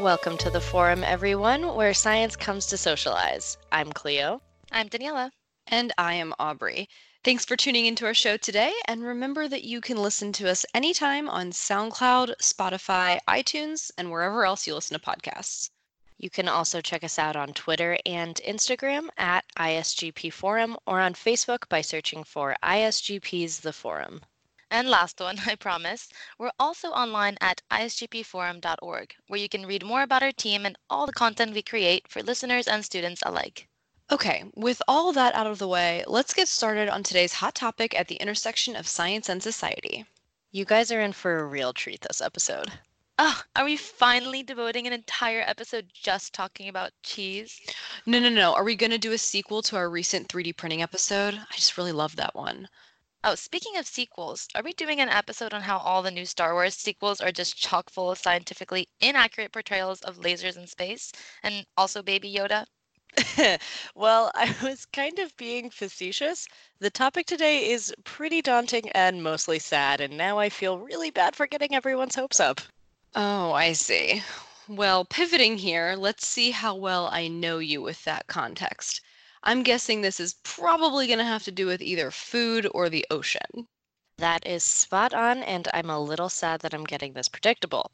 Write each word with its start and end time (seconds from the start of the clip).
Welcome 0.00 0.38
to 0.38 0.48
the 0.48 0.62
forum, 0.62 1.04
everyone, 1.04 1.74
where 1.74 1.92
science 1.92 2.34
comes 2.34 2.64
to 2.68 2.78
socialize. 2.78 3.58
I'm 3.70 3.92
Cleo. 3.92 4.40
I'm 4.72 4.88
Daniela. 4.88 5.30
And 5.66 5.92
I 5.98 6.14
am 6.14 6.32
Aubrey. 6.38 6.88
Thanks 7.22 7.44
for 7.44 7.54
tuning 7.54 7.84
into 7.84 8.06
our 8.06 8.14
show 8.14 8.38
today. 8.38 8.72
And 8.86 9.04
remember 9.04 9.46
that 9.46 9.64
you 9.64 9.82
can 9.82 9.98
listen 9.98 10.32
to 10.32 10.48
us 10.48 10.64
anytime 10.72 11.28
on 11.28 11.50
SoundCloud, 11.50 12.36
Spotify, 12.40 13.18
iTunes, 13.28 13.90
and 13.98 14.10
wherever 14.10 14.46
else 14.46 14.66
you 14.66 14.74
listen 14.74 14.98
to 14.98 15.04
podcasts. 15.04 15.68
You 16.16 16.30
can 16.30 16.48
also 16.48 16.80
check 16.80 17.04
us 17.04 17.18
out 17.18 17.36
on 17.36 17.52
Twitter 17.52 17.98
and 18.06 18.36
Instagram 18.36 19.10
at 19.18 19.44
ISGP 19.58 20.32
Forum 20.32 20.78
or 20.86 20.98
on 21.00 21.12
Facebook 21.12 21.68
by 21.68 21.82
searching 21.82 22.24
for 22.24 22.56
ISGP's 22.62 23.60
The 23.60 23.74
Forum. 23.74 24.22
And 24.72 24.88
last 24.88 25.18
one, 25.18 25.40
I 25.46 25.56
promise, 25.56 26.08
we're 26.38 26.52
also 26.58 26.90
online 26.90 27.36
at 27.40 27.60
isgpforum.org, 27.72 29.14
where 29.26 29.40
you 29.40 29.48
can 29.48 29.66
read 29.66 29.84
more 29.84 30.02
about 30.02 30.22
our 30.22 30.30
team 30.30 30.64
and 30.64 30.78
all 30.88 31.06
the 31.06 31.12
content 31.12 31.54
we 31.54 31.62
create 31.62 32.06
for 32.06 32.22
listeners 32.22 32.68
and 32.68 32.84
students 32.84 33.22
alike. 33.26 33.66
Okay, 34.12 34.44
with 34.54 34.80
all 34.86 35.12
that 35.12 35.34
out 35.34 35.46
of 35.46 35.58
the 35.58 35.68
way, 35.68 36.04
let's 36.06 36.34
get 36.34 36.48
started 36.48 36.88
on 36.88 37.02
today's 37.02 37.34
hot 37.34 37.54
topic 37.54 37.98
at 37.98 38.08
the 38.08 38.16
intersection 38.16 38.76
of 38.76 38.86
science 38.86 39.28
and 39.28 39.42
society. 39.42 40.06
You 40.52 40.64
guys 40.64 40.90
are 40.90 41.00
in 41.00 41.12
for 41.12 41.38
a 41.38 41.44
real 41.44 41.72
treat 41.72 42.00
this 42.02 42.20
episode. 42.20 42.72
Oh, 43.18 43.42
are 43.54 43.64
we 43.64 43.76
finally 43.76 44.42
devoting 44.42 44.86
an 44.86 44.92
entire 44.92 45.42
episode 45.46 45.90
just 45.92 46.32
talking 46.32 46.68
about 46.68 46.92
cheese? 47.02 47.60
No, 48.06 48.18
no, 48.18 48.28
no. 48.28 48.54
Are 48.54 48.64
we 48.64 48.76
going 48.76 48.92
to 48.92 48.98
do 48.98 49.12
a 49.12 49.18
sequel 49.18 49.62
to 49.62 49.76
our 49.76 49.90
recent 49.90 50.28
3D 50.28 50.56
printing 50.56 50.80
episode? 50.80 51.34
I 51.34 51.54
just 51.54 51.76
really 51.76 51.92
love 51.92 52.16
that 52.16 52.34
one. 52.34 52.68
Oh, 53.22 53.34
speaking 53.34 53.76
of 53.76 53.86
sequels, 53.86 54.48
are 54.54 54.62
we 54.62 54.72
doing 54.72 55.00
an 55.00 55.08
episode 55.08 55.52
on 55.52 55.62
how 55.62 55.78
all 55.78 56.02
the 56.02 56.10
new 56.10 56.24
Star 56.24 56.54
Wars 56.54 56.74
sequels 56.74 57.20
are 57.20 57.30
just 57.32 57.56
chock 57.56 57.90
full 57.90 58.10
of 58.10 58.18
scientifically 58.18 58.88
inaccurate 59.00 59.52
portrayals 59.52 60.00
of 60.02 60.18
lasers 60.18 60.56
in 60.56 60.66
space 60.66 61.12
and 61.42 61.66
also 61.76 62.02
Baby 62.02 62.34
Yoda? 62.34 62.66
well, 63.94 64.30
I 64.34 64.54
was 64.62 64.86
kind 64.86 65.18
of 65.18 65.36
being 65.36 65.70
facetious. 65.70 66.46
The 66.78 66.90
topic 66.90 67.26
today 67.26 67.70
is 67.70 67.94
pretty 68.04 68.40
daunting 68.42 68.90
and 68.92 69.22
mostly 69.22 69.58
sad, 69.58 70.00
and 70.00 70.16
now 70.16 70.38
I 70.38 70.48
feel 70.48 70.78
really 70.78 71.10
bad 71.10 71.36
for 71.36 71.46
getting 71.46 71.74
everyone's 71.74 72.14
hopes 72.14 72.40
up. 72.40 72.60
Oh, 73.14 73.52
I 73.52 73.72
see. 73.74 74.22
Well, 74.66 75.04
pivoting 75.04 75.58
here, 75.58 75.94
let's 75.96 76.26
see 76.26 76.52
how 76.52 76.74
well 76.74 77.08
I 77.12 77.28
know 77.28 77.58
you 77.58 77.82
with 77.82 78.02
that 78.04 78.26
context. 78.26 79.00
I'm 79.42 79.62
guessing 79.62 80.00
this 80.00 80.20
is 80.20 80.34
probably 80.42 81.06
going 81.06 81.18
to 81.18 81.24
have 81.24 81.44
to 81.44 81.50
do 81.50 81.66
with 81.66 81.80
either 81.80 82.10
food 82.10 82.68
or 82.74 82.88
the 82.88 83.06
ocean. 83.10 83.68
That 84.18 84.46
is 84.46 84.62
spot 84.62 85.14
on, 85.14 85.42
and 85.42 85.66
I'm 85.72 85.88
a 85.88 85.98
little 85.98 86.28
sad 86.28 86.60
that 86.60 86.74
I'm 86.74 86.84
getting 86.84 87.14
this 87.14 87.28
predictable. 87.28 87.90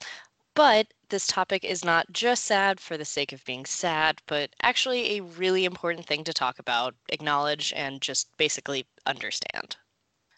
But 0.54 0.88
this 1.08 1.26
topic 1.26 1.62
is 1.62 1.84
not 1.84 2.10
just 2.10 2.44
sad 2.44 2.80
for 2.80 2.96
the 2.96 3.04
sake 3.04 3.30
of 3.30 3.44
being 3.44 3.64
sad, 3.64 4.22
but 4.26 4.56
actually 4.60 5.16
a 5.16 5.22
really 5.22 5.64
important 5.64 6.06
thing 6.06 6.24
to 6.24 6.32
talk 6.32 6.58
about, 6.58 6.96
acknowledge, 7.10 7.72
and 7.74 8.02
just 8.02 8.36
basically 8.36 8.86
understand. 9.04 9.76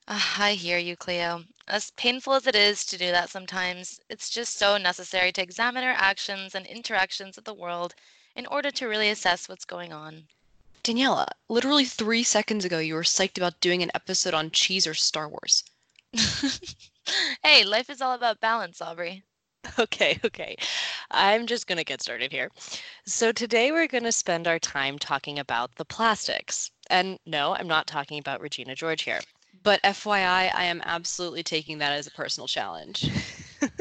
Uh, 0.06 0.20
I 0.38 0.54
hear 0.54 0.76
you, 0.76 0.96
Cleo. 0.96 1.44
As 1.66 1.90
painful 1.92 2.34
as 2.34 2.46
it 2.46 2.54
is 2.54 2.84
to 2.86 2.98
do 2.98 3.10
that 3.12 3.30
sometimes, 3.30 4.00
it's 4.10 4.28
just 4.28 4.58
so 4.58 4.76
necessary 4.76 5.32
to 5.32 5.42
examine 5.42 5.84
our 5.84 5.96
actions 5.96 6.54
and 6.54 6.66
interactions 6.66 7.36
with 7.36 7.44
the 7.44 7.54
world 7.54 7.94
in 8.34 8.44
order 8.46 8.70
to 8.70 8.88
really 8.88 9.08
assess 9.08 9.48
what's 9.48 9.64
going 9.64 9.92
on. 9.92 10.28
Daniela, 10.88 11.26
literally 11.50 11.84
three 11.84 12.22
seconds 12.22 12.64
ago, 12.64 12.78
you 12.78 12.94
were 12.94 13.02
psyched 13.02 13.36
about 13.36 13.60
doing 13.60 13.82
an 13.82 13.90
episode 13.94 14.32
on 14.32 14.50
cheese 14.50 14.86
or 14.86 14.94
Star 14.94 15.28
Wars. 15.28 15.62
hey, 17.42 17.62
life 17.64 17.90
is 17.90 18.00
all 18.00 18.14
about 18.14 18.40
balance, 18.40 18.80
Aubrey. 18.80 19.22
Okay, 19.78 20.18
okay. 20.24 20.56
I'm 21.10 21.46
just 21.46 21.66
going 21.66 21.76
to 21.76 21.84
get 21.84 22.00
started 22.00 22.32
here. 22.32 22.50
So, 23.04 23.32
today 23.32 23.70
we're 23.70 23.86
going 23.86 24.04
to 24.04 24.12
spend 24.12 24.48
our 24.48 24.58
time 24.58 24.98
talking 24.98 25.38
about 25.38 25.74
the 25.74 25.84
plastics. 25.84 26.70
And 26.88 27.18
no, 27.26 27.54
I'm 27.54 27.68
not 27.68 27.86
talking 27.86 28.18
about 28.18 28.40
Regina 28.40 28.74
George 28.74 29.02
here. 29.02 29.20
But 29.62 29.82
FYI, 29.82 30.54
I 30.54 30.64
am 30.64 30.80
absolutely 30.86 31.42
taking 31.42 31.76
that 31.78 31.92
as 31.92 32.06
a 32.06 32.12
personal 32.12 32.46
challenge. 32.46 33.10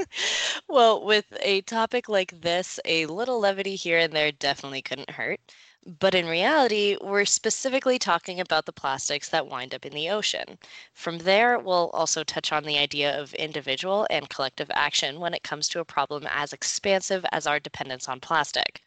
well, 0.68 1.06
with 1.06 1.26
a 1.40 1.62
topic 1.62 2.10
like 2.10 2.42
this, 2.42 2.82
a 2.84 3.06
little 3.06 3.40
levity 3.40 3.76
here 3.76 4.00
and 4.00 4.12
there 4.12 4.32
definitely 4.34 4.82
couldn't 4.82 5.12
hurt. 5.12 5.40
But 5.88 6.14
in 6.14 6.28
reality, 6.28 6.98
we're 7.00 7.24
specifically 7.24 7.98
talking 7.98 8.42
about 8.42 8.66
the 8.66 8.74
plastics 8.74 9.30
that 9.30 9.48
wind 9.48 9.74
up 9.74 9.86
in 9.86 9.94
the 9.94 10.10
ocean. 10.10 10.58
From 10.94 11.20
there, 11.20 11.58
we'll 11.58 11.92
also 11.92 12.26
touch 12.26 12.52
on 12.52 12.66
the 12.66 12.78
idea 12.78 13.18
of 13.18 13.34
individual 13.36 14.06
and 14.10 14.30
collective 14.30 14.70
action 14.72 15.22
when 15.22 15.34
it 15.34 15.44
comes 15.44 15.70
to 15.70 15.80
a 15.80 15.86
problem 15.86 16.28
as 16.30 16.52
expansive 16.52 17.26
as 17.32 17.48
our 17.48 17.58
dependence 17.58 18.10
on 18.10 18.20
plastic. 18.20 18.82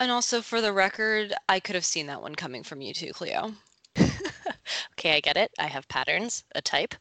And 0.00 0.10
also, 0.10 0.40
for 0.40 0.62
the 0.62 0.72
record, 0.72 1.34
I 1.46 1.60
could 1.60 1.74
have 1.74 1.84
seen 1.84 2.06
that 2.06 2.22
one 2.22 2.34
coming 2.34 2.62
from 2.62 2.80
you 2.80 2.94
too, 2.94 3.12
Cleo. 3.12 3.54
okay, 3.98 5.14
I 5.14 5.20
get 5.20 5.36
it. 5.36 5.52
I 5.58 5.66
have 5.66 5.86
patterns, 5.88 6.42
a 6.54 6.62
type. 6.62 6.94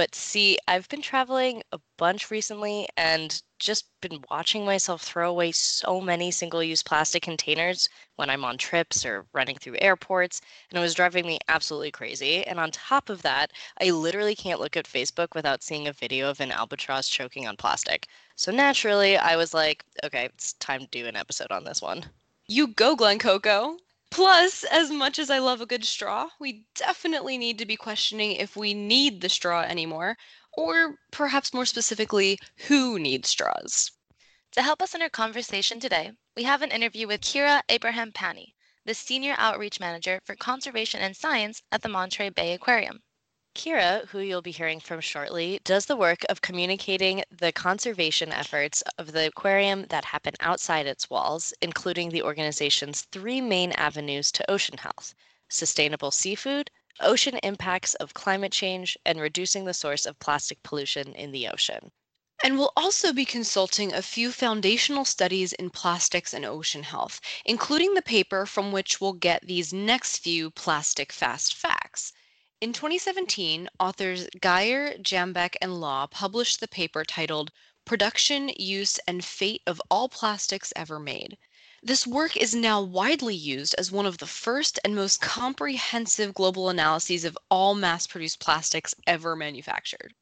But 0.00 0.14
see, 0.14 0.56
I've 0.66 0.88
been 0.88 1.02
traveling 1.02 1.62
a 1.72 1.78
bunch 1.98 2.30
recently 2.30 2.88
and 2.96 3.42
just 3.58 3.84
been 4.00 4.24
watching 4.30 4.64
myself 4.64 5.02
throw 5.02 5.28
away 5.28 5.52
so 5.52 6.00
many 6.00 6.30
single 6.30 6.62
use 6.62 6.82
plastic 6.82 7.22
containers 7.22 7.86
when 8.16 8.30
I'm 8.30 8.42
on 8.42 8.56
trips 8.56 9.04
or 9.04 9.26
running 9.34 9.58
through 9.58 9.76
airports, 9.78 10.40
and 10.70 10.78
it 10.78 10.80
was 10.80 10.94
driving 10.94 11.26
me 11.26 11.38
absolutely 11.48 11.90
crazy. 11.90 12.46
And 12.46 12.58
on 12.58 12.70
top 12.70 13.10
of 13.10 13.20
that, 13.20 13.52
I 13.78 13.90
literally 13.90 14.34
can't 14.34 14.58
look 14.58 14.74
at 14.74 14.86
Facebook 14.86 15.34
without 15.34 15.62
seeing 15.62 15.86
a 15.86 15.92
video 15.92 16.30
of 16.30 16.40
an 16.40 16.50
albatross 16.50 17.06
choking 17.06 17.46
on 17.46 17.58
plastic. 17.58 18.06
So 18.36 18.50
naturally, 18.50 19.18
I 19.18 19.36
was 19.36 19.52
like, 19.52 19.84
okay, 20.02 20.24
it's 20.24 20.54
time 20.54 20.80
to 20.80 20.86
do 20.86 21.06
an 21.08 21.16
episode 21.16 21.52
on 21.52 21.64
this 21.64 21.82
one. 21.82 22.06
You 22.46 22.68
go, 22.68 22.96
Glen 22.96 23.18
Coco. 23.18 23.76
Plus, 24.10 24.64
as 24.64 24.90
much 24.90 25.18
as 25.18 25.30
I 25.30 25.38
love 25.38 25.60
a 25.60 25.66
good 25.66 25.84
straw, 25.84 26.30
we 26.40 26.64
definitely 26.74 27.38
need 27.38 27.58
to 27.58 27.64
be 27.64 27.76
questioning 27.76 28.32
if 28.32 28.56
we 28.56 28.74
need 28.74 29.20
the 29.20 29.28
straw 29.28 29.62
anymore, 29.62 30.16
or 30.52 30.96
perhaps 31.12 31.54
more 31.54 31.64
specifically, 31.64 32.38
who 32.66 32.98
needs 32.98 33.28
straws. 33.28 33.92
To 34.52 34.62
help 34.62 34.82
us 34.82 34.96
in 34.96 35.02
our 35.02 35.08
conversation 35.08 35.78
today, 35.78 36.10
we 36.36 36.42
have 36.42 36.60
an 36.60 36.72
interview 36.72 37.06
with 37.06 37.20
Kira 37.20 37.62
Abraham 37.68 38.10
Pani, 38.10 38.56
the 38.84 38.94
Senior 38.94 39.36
Outreach 39.38 39.78
Manager 39.78 40.20
for 40.24 40.34
Conservation 40.34 41.00
and 41.00 41.16
Science 41.16 41.62
at 41.70 41.82
the 41.82 41.88
Monterey 41.88 42.30
Bay 42.30 42.52
Aquarium. 42.52 43.02
Kira, 43.54 44.06
who 44.08 44.20
you'll 44.20 44.42
be 44.42 44.52
hearing 44.52 44.80
from 44.80 45.00
shortly, 45.00 45.60
does 45.64 45.86
the 45.86 45.96
work 45.96 46.24
of 46.28 46.40
communicating 46.40 47.24
the 47.30 47.52
conservation 47.52 48.32
efforts 48.32 48.82
of 48.96 49.12
the 49.12 49.26
aquarium 49.26 49.86
that 49.86 50.04
happen 50.04 50.34
outside 50.40 50.86
its 50.86 51.10
walls, 51.10 51.52
including 51.60 52.10
the 52.10 52.22
organization's 52.22 53.02
three 53.12 53.40
main 53.40 53.72
avenues 53.72 54.30
to 54.32 54.50
ocean 54.50 54.78
health 54.78 55.14
sustainable 55.48 56.10
seafood, 56.10 56.70
ocean 57.00 57.38
impacts 57.42 57.94
of 57.94 58.14
climate 58.14 58.52
change, 58.52 58.96
and 59.04 59.20
reducing 59.20 59.64
the 59.64 59.74
source 59.74 60.06
of 60.06 60.18
plastic 60.20 60.62
pollution 60.62 61.12
in 61.14 61.32
the 61.32 61.48
ocean. 61.48 61.90
And 62.44 62.56
we'll 62.56 62.72
also 62.76 63.12
be 63.12 63.24
consulting 63.24 63.92
a 63.92 64.00
few 64.00 64.30
foundational 64.30 65.04
studies 65.04 65.52
in 65.54 65.70
plastics 65.70 66.32
and 66.32 66.44
ocean 66.44 66.84
health, 66.84 67.20
including 67.44 67.94
the 67.94 68.02
paper 68.02 68.46
from 68.46 68.70
which 68.70 69.00
we'll 69.00 69.12
get 69.12 69.46
these 69.46 69.72
next 69.72 70.18
few 70.18 70.50
plastic 70.50 71.12
fast 71.12 71.54
facts. 71.54 72.12
In 72.62 72.74
2017, 72.74 73.70
authors 73.80 74.28
Geyer, 74.38 74.98
Jambeck, 74.98 75.56
and 75.62 75.80
Law 75.80 76.06
published 76.06 76.60
the 76.60 76.68
paper 76.68 77.06
titled 77.06 77.52
Production, 77.86 78.50
Use, 78.54 78.98
and 79.06 79.24
Fate 79.24 79.62
of 79.66 79.80
All 79.90 80.10
Plastics 80.10 80.70
Ever 80.76 81.00
Made. 81.00 81.38
This 81.82 82.06
work 82.06 82.36
is 82.36 82.54
now 82.54 82.82
widely 82.82 83.34
used 83.34 83.74
as 83.78 83.90
one 83.90 84.04
of 84.04 84.18
the 84.18 84.26
first 84.26 84.78
and 84.84 84.94
most 84.94 85.22
comprehensive 85.22 86.34
global 86.34 86.68
analyses 86.68 87.24
of 87.24 87.38
all 87.50 87.74
mass 87.74 88.06
produced 88.06 88.40
plastics 88.40 88.94
ever 89.06 89.34
manufactured. 89.34 90.12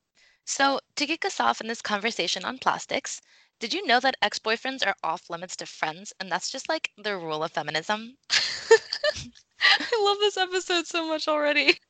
So, 0.45 0.79
to 0.95 1.07
kick 1.07 1.25
us 1.25 1.41
off 1.41 1.61
in 1.61 1.67
this 1.67 1.83
conversation 1.83 2.45
on 2.45 2.59
plastics, 2.59 3.21
did 3.59 3.75
you 3.75 3.85
know 3.85 3.99
that 3.99 4.15
ex 4.23 4.39
boyfriends 4.39 4.87
are 4.87 4.95
off 5.03 5.29
limits 5.29 5.57
to 5.57 5.67
friends 5.67 6.13
and 6.21 6.31
that's 6.31 6.53
just 6.53 6.69
like 6.69 6.93
the 6.97 7.17
rule 7.17 7.43
of 7.43 7.51
feminism? 7.51 8.17
I 8.31 10.05
love 10.05 10.19
this 10.21 10.37
episode 10.37 10.87
so 10.87 11.05
much 11.05 11.27
already. 11.27 11.81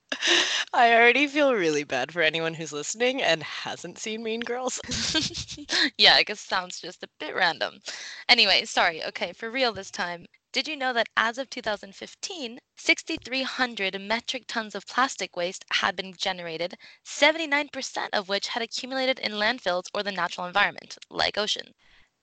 I 0.72 0.92
already 0.94 1.26
feel 1.26 1.54
really 1.54 1.84
bad 1.84 2.12
for 2.12 2.22
anyone 2.22 2.54
who's 2.54 2.72
listening 2.72 3.22
and 3.22 3.42
hasn't 3.42 3.98
seen 3.98 4.22
Mean 4.22 4.40
Girls. 4.40 4.80
yeah, 5.98 6.14
I 6.14 6.22
guess 6.22 6.40
sounds 6.40 6.80
just 6.80 7.02
a 7.02 7.08
bit 7.18 7.34
random. 7.34 7.80
Anyway, 8.28 8.64
sorry. 8.64 9.02
Okay, 9.04 9.32
for 9.32 9.50
real 9.50 9.72
this 9.72 9.90
time. 9.90 10.26
Did 10.52 10.66
you 10.66 10.76
know 10.76 10.92
that 10.92 11.08
as 11.16 11.38
of 11.38 11.50
2015, 11.50 12.58
6,300 12.76 14.00
metric 14.00 14.44
tons 14.46 14.74
of 14.74 14.86
plastic 14.86 15.36
waste 15.36 15.64
had 15.72 15.96
been 15.96 16.14
generated, 16.14 16.76
79% 17.04 18.08
of 18.12 18.28
which 18.28 18.48
had 18.48 18.62
accumulated 18.62 19.18
in 19.18 19.32
landfills 19.32 19.84
or 19.94 20.02
the 20.02 20.12
natural 20.12 20.46
environment, 20.46 20.98
like 21.10 21.36
ocean? 21.38 21.74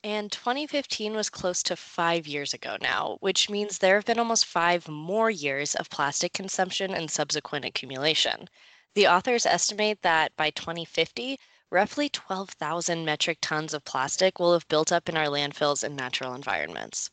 And 0.07 0.31
2015 0.31 1.15
was 1.15 1.31
close 1.31 1.63
to 1.63 1.75
five 1.75 2.27
years 2.27 2.53
ago 2.53 2.77
now, 2.79 3.17
which 3.21 3.49
means 3.49 3.79
there 3.79 3.95
have 3.95 4.05
been 4.05 4.19
almost 4.19 4.45
five 4.45 4.87
more 4.87 5.31
years 5.31 5.73
of 5.73 5.89
plastic 5.89 6.31
consumption 6.31 6.93
and 6.93 7.09
subsequent 7.09 7.65
accumulation. 7.65 8.47
The 8.93 9.07
authors 9.07 9.47
estimate 9.47 10.03
that 10.03 10.35
by 10.35 10.51
2050, 10.51 11.39
roughly 11.71 12.07
12,000 12.07 13.03
metric 13.03 13.39
tons 13.41 13.73
of 13.73 13.83
plastic 13.83 14.37
will 14.37 14.53
have 14.53 14.67
built 14.67 14.91
up 14.91 15.09
in 15.09 15.17
our 15.17 15.25
landfills 15.25 15.83
and 15.83 15.95
natural 15.95 16.35
environments. 16.35 17.09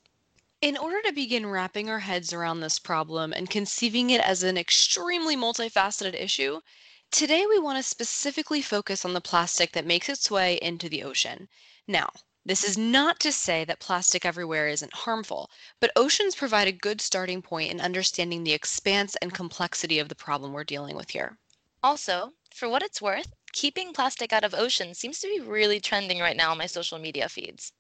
In 0.61 0.77
order 0.77 1.01
to 1.01 1.13
begin 1.13 1.47
wrapping 1.47 1.89
our 1.89 2.01
heads 2.01 2.35
around 2.35 2.61
this 2.61 2.79
problem 2.79 3.33
and 3.33 3.49
conceiving 3.49 4.11
it 4.11 4.21
as 4.21 4.43
an 4.43 4.59
extremely 4.59 5.35
multifaceted 5.35 6.13
issue, 6.13 6.61
today 7.11 7.47
we 7.47 7.59
want 7.59 7.79
to 7.79 7.83
specifically 7.83 8.61
focus 8.61 9.03
on 9.07 9.15
the 9.15 9.23
plastic 9.23 9.73
that 9.73 9.87
makes 9.87 10.11
its 10.11 10.31
way 10.31 10.57
into 10.61 10.91
the 10.91 11.03
ocean. 11.03 11.49
Now, 11.89 12.11
this 12.45 12.65
is 12.65 12.77
not 12.77 13.21
to 13.21 13.31
say 13.31 13.65
that 13.65 13.79
plastic 13.79 14.25
everywhere 14.25 14.67
isn't 14.67 14.93
harmful, 14.93 15.49
but 15.79 15.93
oceans 15.95 16.35
provide 16.35 16.67
a 16.67 16.73
good 16.73 17.01
starting 17.01 17.41
point 17.41 17.71
in 17.71 17.81
understanding 17.81 18.43
the 18.43 18.53
expanse 18.53 19.15
and 19.23 19.33
complexity 19.33 20.01
of 20.01 20.09
the 20.09 20.15
problem 20.17 20.53
we're 20.53 20.65
dealing 20.65 20.97
with 20.97 21.11
here. 21.11 21.39
Also, 21.85 22.33
for 22.53 22.69
what 22.69 22.83
it's 22.83 23.01
worth, 23.01 23.33
keeping 23.53 23.93
plastic 23.93 24.33
out 24.33 24.45
of 24.45 24.55
oceans 24.55 24.99
seems 24.99 25.21
to 25.21 25.29
be 25.29 25.41
really 25.41 25.81
trending 25.81 26.19
right 26.19 26.37
now 26.37 26.51
on 26.51 26.59
my 26.59 26.67
social 26.67 26.99
media 26.99 27.29
feeds. 27.29 27.73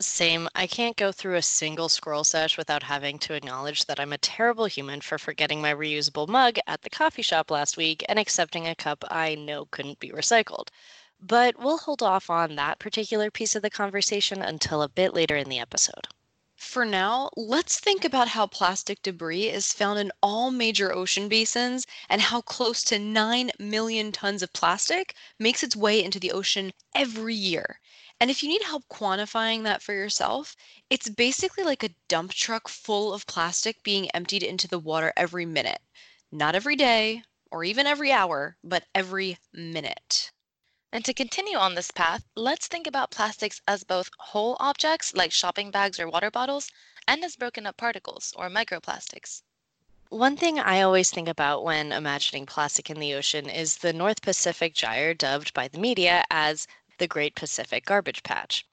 Same. 0.00 0.48
I 0.54 0.68
can't 0.68 0.96
go 0.96 1.10
through 1.10 1.34
a 1.34 1.42
single 1.42 1.88
scroll 1.88 2.22
sesh 2.22 2.56
without 2.56 2.84
having 2.84 3.18
to 3.18 3.34
acknowledge 3.34 3.84
that 3.86 3.98
I'm 3.98 4.12
a 4.12 4.18
terrible 4.18 4.66
human 4.66 5.00
for 5.00 5.18
forgetting 5.18 5.60
my 5.60 5.74
reusable 5.74 6.28
mug 6.28 6.58
at 6.68 6.82
the 6.82 6.90
coffee 6.90 7.22
shop 7.22 7.50
last 7.50 7.76
week 7.76 8.04
and 8.08 8.18
accepting 8.18 8.68
a 8.68 8.76
cup 8.76 9.04
I 9.10 9.34
know 9.34 9.66
couldn't 9.66 9.98
be 9.98 10.10
recycled. 10.10 10.68
But 11.20 11.58
we'll 11.58 11.78
hold 11.78 12.00
off 12.00 12.30
on 12.30 12.54
that 12.54 12.78
particular 12.78 13.28
piece 13.28 13.56
of 13.56 13.62
the 13.62 13.70
conversation 13.70 14.40
until 14.40 14.82
a 14.82 14.88
bit 14.88 15.12
later 15.12 15.36
in 15.36 15.48
the 15.48 15.58
episode. 15.58 16.06
For 16.54 16.84
now, 16.84 17.30
let's 17.36 17.80
think 17.80 18.04
about 18.04 18.28
how 18.28 18.46
plastic 18.46 19.02
debris 19.02 19.48
is 19.48 19.72
found 19.72 19.98
in 19.98 20.12
all 20.22 20.50
major 20.50 20.92
ocean 20.92 21.28
basins 21.28 21.86
and 22.08 22.20
how 22.20 22.40
close 22.40 22.84
to 22.84 22.98
9 22.98 23.50
million 23.58 24.12
tons 24.12 24.42
of 24.42 24.52
plastic 24.52 25.14
makes 25.38 25.62
its 25.62 25.74
way 25.74 26.02
into 26.02 26.20
the 26.20 26.30
ocean 26.30 26.72
every 26.94 27.34
year. 27.34 27.80
And 28.20 28.30
if 28.30 28.42
you 28.42 28.48
need 28.48 28.62
help 28.62 28.88
quantifying 28.88 29.64
that 29.64 29.82
for 29.82 29.92
yourself, 29.94 30.56
it's 30.88 31.08
basically 31.08 31.64
like 31.64 31.82
a 31.82 31.94
dump 32.06 32.32
truck 32.32 32.68
full 32.68 33.12
of 33.12 33.26
plastic 33.26 33.82
being 33.82 34.08
emptied 34.10 34.42
into 34.44 34.68
the 34.68 34.78
water 34.78 35.12
every 35.16 35.46
minute. 35.46 35.80
Not 36.30 36.54
every 36.54 36.76
day 36.76 37.24
or 37.50 37.64
even 37.64 37.86
every 37.86 38.12
hour, 38.12 38.56
but 38.62 38.84
every 38.94 39.38
minute. 39.52 40.30
And 40.90 41.04
to 41.04 41.12
continue 41.12 41.58
on 41.58 41.74
this 41.74 41.90
path, 41.90 42.24
let's 42.34 42.66
think 42.66 42.86
about 42.86 43.10
plastics 43.10 43.60
as 43.68 43.84
both 43.84 44.10
whole 44.18 44.56
objects 44.58 45.12
like 45.14 45.32
shopping 45.32 45.70
bags 45.70 46.00
or 46.00 46.08
water 46.08 46.30
bottles 46.30 46.70
and 47.06 47.22
as 47.22 47.36
broken 47.36 47.66
up 47.66 47.76
particles 47.76 48.32
or 48.36 48.48
microplastics. 48.48 49.42
One 50.08 50.38
thing 50.38 50.58
I 50.58 50.80
always 50.80 51.10
think 51.10 51.28
about 51.28 51.62
when 51.62 51.92
imagining 51.92 52.46
plastic 52.46 52.88
in 52.88 52.98
the 52.98 53.12
ocean 53.12 53.50
is 53.50 53.76
the 53.76 53.92
North 53.92 54.22
Pacific 54.22 54.74
gyre 54.74 55.12
dubbed 55.12 55.52
by 55.52 55.68
the 55.68 55.78
media 55.78 56.24
as 56.30 56.66
the 56.96 57.06
Great 57.06 57.34
Pacific 57.34 57.84
Garbage 57.84 58.22
Patch. 58.22 58.64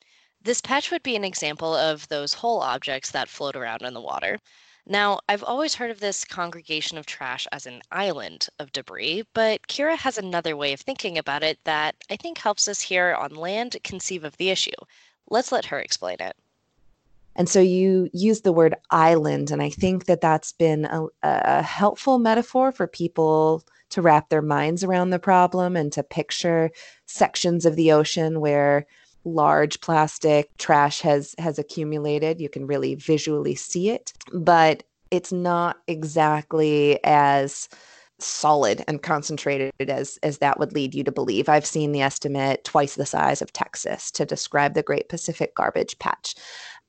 This 0.41 0.62
patch 0.62 0.91
would 0.91 1.03
be 1.03 1.17
an 1.17 1.25
example 1.25 1.75
of 1.75 2.07
those 2.07 2.35
whole 2.35 2.62
objects 2.62 3.12
that 3.12 3.27
float 3.27 3.57
around 3.57 3.81
in 3.81 3.94
the 3.94 4.00
water. 4.00 4.39
Now, 4.88 5.20
I've 5.28 5.44
always 5.44 5.74
heard 5.74 5.90
of 5.90 6.00
this 6.00 6.24
congregation 6.24 6.98
of 7.00 7.08
trash 7.08 7.48
as 7.52 7.66
an 7.66 7.82
island 7.92 8.48
of 8.60 8.72
debris, 8.72 9.24
but 9.34 9.68
Kira 9.68 9.98
has 9.98 10.18
another 10.18 10.56
way 10.56 10.74
of 10.74 10.82
thinking 10.82 11.18
about 11.18 11.42
it 11.42 11.58
that 11.64 11.96
I 12.12 12.16
think 12.18 12.38
helps 12.38 12.68
us 12.68 12.82
here 12.82 13.16
on 13.16 13.34
land 13.34 13.78
conceive 13.84 14.24
of 14.24 14.38
the 14.38 14.52
issue. 14.52 14.72
Let's 15.28 15.52
let 15.52 15.66
her 15.66 15.80
explain 15.80 16.18
it. 16.20 16.36
And 17.36 17.50
so 17.50 17.60
you 17.60 18.10
use 18.14 18.42
the 18.42 18.54
word 18.54 18.76
island, 18.92 19.50
and 19.50 19.62
I 19.62 19.72
think 19.72 20.06
that 20.06 20.22
that's 20.22 20.52
been 20.52 20.86
a, 20.86 21.08
a 21.24 21.62
helpful 21.64 22.20
metaphor 22.20 22.72
for 22.72 22.88
people 22.88 23.64
to 23.90 24.02
wrap 24.02 24.30
their 24.30 24.42
minds 24.42 24.84
around 24.84 25.10
the 25.10 25.20
problem 25.20 25.76
and 25.76 25.92
to 25.94 26.04
picture 26.04 26.70
sections 27.08 27.66
of 27.66 27.76
the 27.76 27.92
ocean 27.92 28.40
where 28.40 28.86
large 29.25 29.81
plastic 29.81 30.56
trash 30.57 31.01
has 31.01 31.36
has 31.39 31.60
accumulated 31.60 32.39
you 32.39 32.50
can 32.50 32.68
really 32.68 32.95
visually 32.95 33.56
see 33.56 33.89
it 33.89 34.13
but 34.33 34.83
it's 35.12 35.31
not 35.31 35.77
exactly 35.88 37.00
as 37.04 37.68
solid 38.19 38.83
and 38.88 39.01
concentrated 39.01 39.74
as 39.89 40.18
as 40.24 40.38
that 40.38 40.60
would 40.60 40.74
lead 40.74 40.95
you 40.95 41.04
to 41.04 41.12
believe. 41.12 41.50
I've 41.50 41.66
seen 41.66 41.92
the 41.92 42.01
estimate 42.01 42.63
twice 42.63 42.95
the 42.95 43.06
size 43.06 43.42
of 43.42 43.51
Texas 43.51 44.10
to 44.12 44.25
describe 44.25 44.74
the 44.74 44.83
Great 44.83 45.10
Pacific 45.10 45.54
Garbage 45.56 46.00
Patch. 46.00 46.36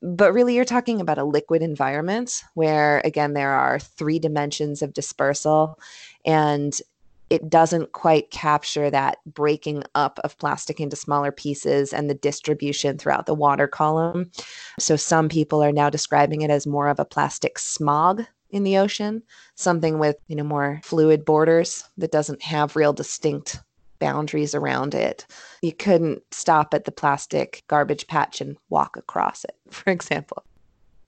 But 0.01 0.33
really 0.33 0.55
you're 0.55 0.65
talking 0.65 1.01
about 1.01 1.17
a 1.17 1.23
liquid 1.23 1.61
environment 1.61 2.43
where 2.53 3.01
again 3.03 3.33
there 3.33 3.51
are 3.51 3.79
three 3.79 4.19
dimensions 4.19 4.81
of 4.81 4.93
dispersal 4.93 5.79
and 6.25 6.79
it 7.29 7.49
doesn't 7.49 7.91
quite 7.91 8.31
capture 8.31 8.89
that 8.89 9.17
breaking 9.25 9.83
up 9.95 10.19
of 10.23 10.37
plastic 10.37 10.79
into 10.79 10.95
smaller 10.95 11.31
pieces 11.31 11.93
and 11.93 12.09
the 12.09 12.15
distribution 12.15 12.97
throughout 12.97 13.25
the 13.25 13.33
water 13.33 13.67
column. 13.67 14.31
So 14.79 14.95
some 14.95 15.27
people 15.29 15.61
are 15.63 15.71
now 15.71 15.89
describing 15.89 16.41
it 16.41 16.49
as 16.49 16.65
more 16.65 16.87
of 16.87 16.99
a 16.99 17.05
plastic 17.05 17.59
smog 17.59 18.23
in 18.49 18.63
the 18.63 18.77
ocean, 18.77 19.23
something 19.55 19.99
with, 19.99 20.15
you 20.27 20.35
know, 20.35 20.43
more 20.43 20.79
fluid 20.83 21.25
borders 21.25 21.83
that 21.97 22.11
doesn't 22.11 22.41
have 22.41 22.75
real 22.75 22.93
distinct 22.93 23.59
boundaries 23.99 24.55
around 24.55 24.93
it. 24.93 25.25
You 25.61 25.73
couldn't 25.73 26.21
stop 26.31 26.73
at 26.73 26.85
the 26.85 26.91
plastic 26.91 27.63
garbage 27.67 28.07
patch 28.07 28.39
and 28.39 28.57
walk 28.69 28.95
across 28.95 29.43
it, 29.43 29.55
for 29.71 29.91
example. 29.91 30.43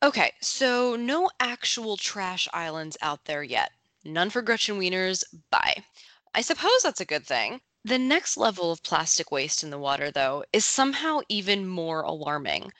Okay, 0.01 0.31
so 0.41 0.95
no 0.95 1.29
actual 1.39 1.97
trash 1.97 2.47
islands 2.53 2.97
out 3.01 3.25
there 3.25 3.43
yet. 3.43 3.71
None 4.05 4.29
for 4.29 4.41
Gretchen 4.41 4.79
Wieners. 4.79 5.23
Bye. 5.51 5.83
I 6.35 6.41
suppose 6.41 6.83
that's 6.83 7.01
a 7.01 7.05
good 7.05 7.25
thing. 7.25 7.59
The 7.83 7.97
next 7.97 8.37
level 8.37 8.71
of 8.71 8.83
plastic 8.83 9.31
waste 9.31 9.63
in 9.63 9.71
the 9.71 9.79
water, 9.79 10.11
though, 10.11 10.43
is 10.53 10.63
somehow 10.63 11.21
even 11.27 11.67
more 11.67 12.01
alarming. 12.01 12.71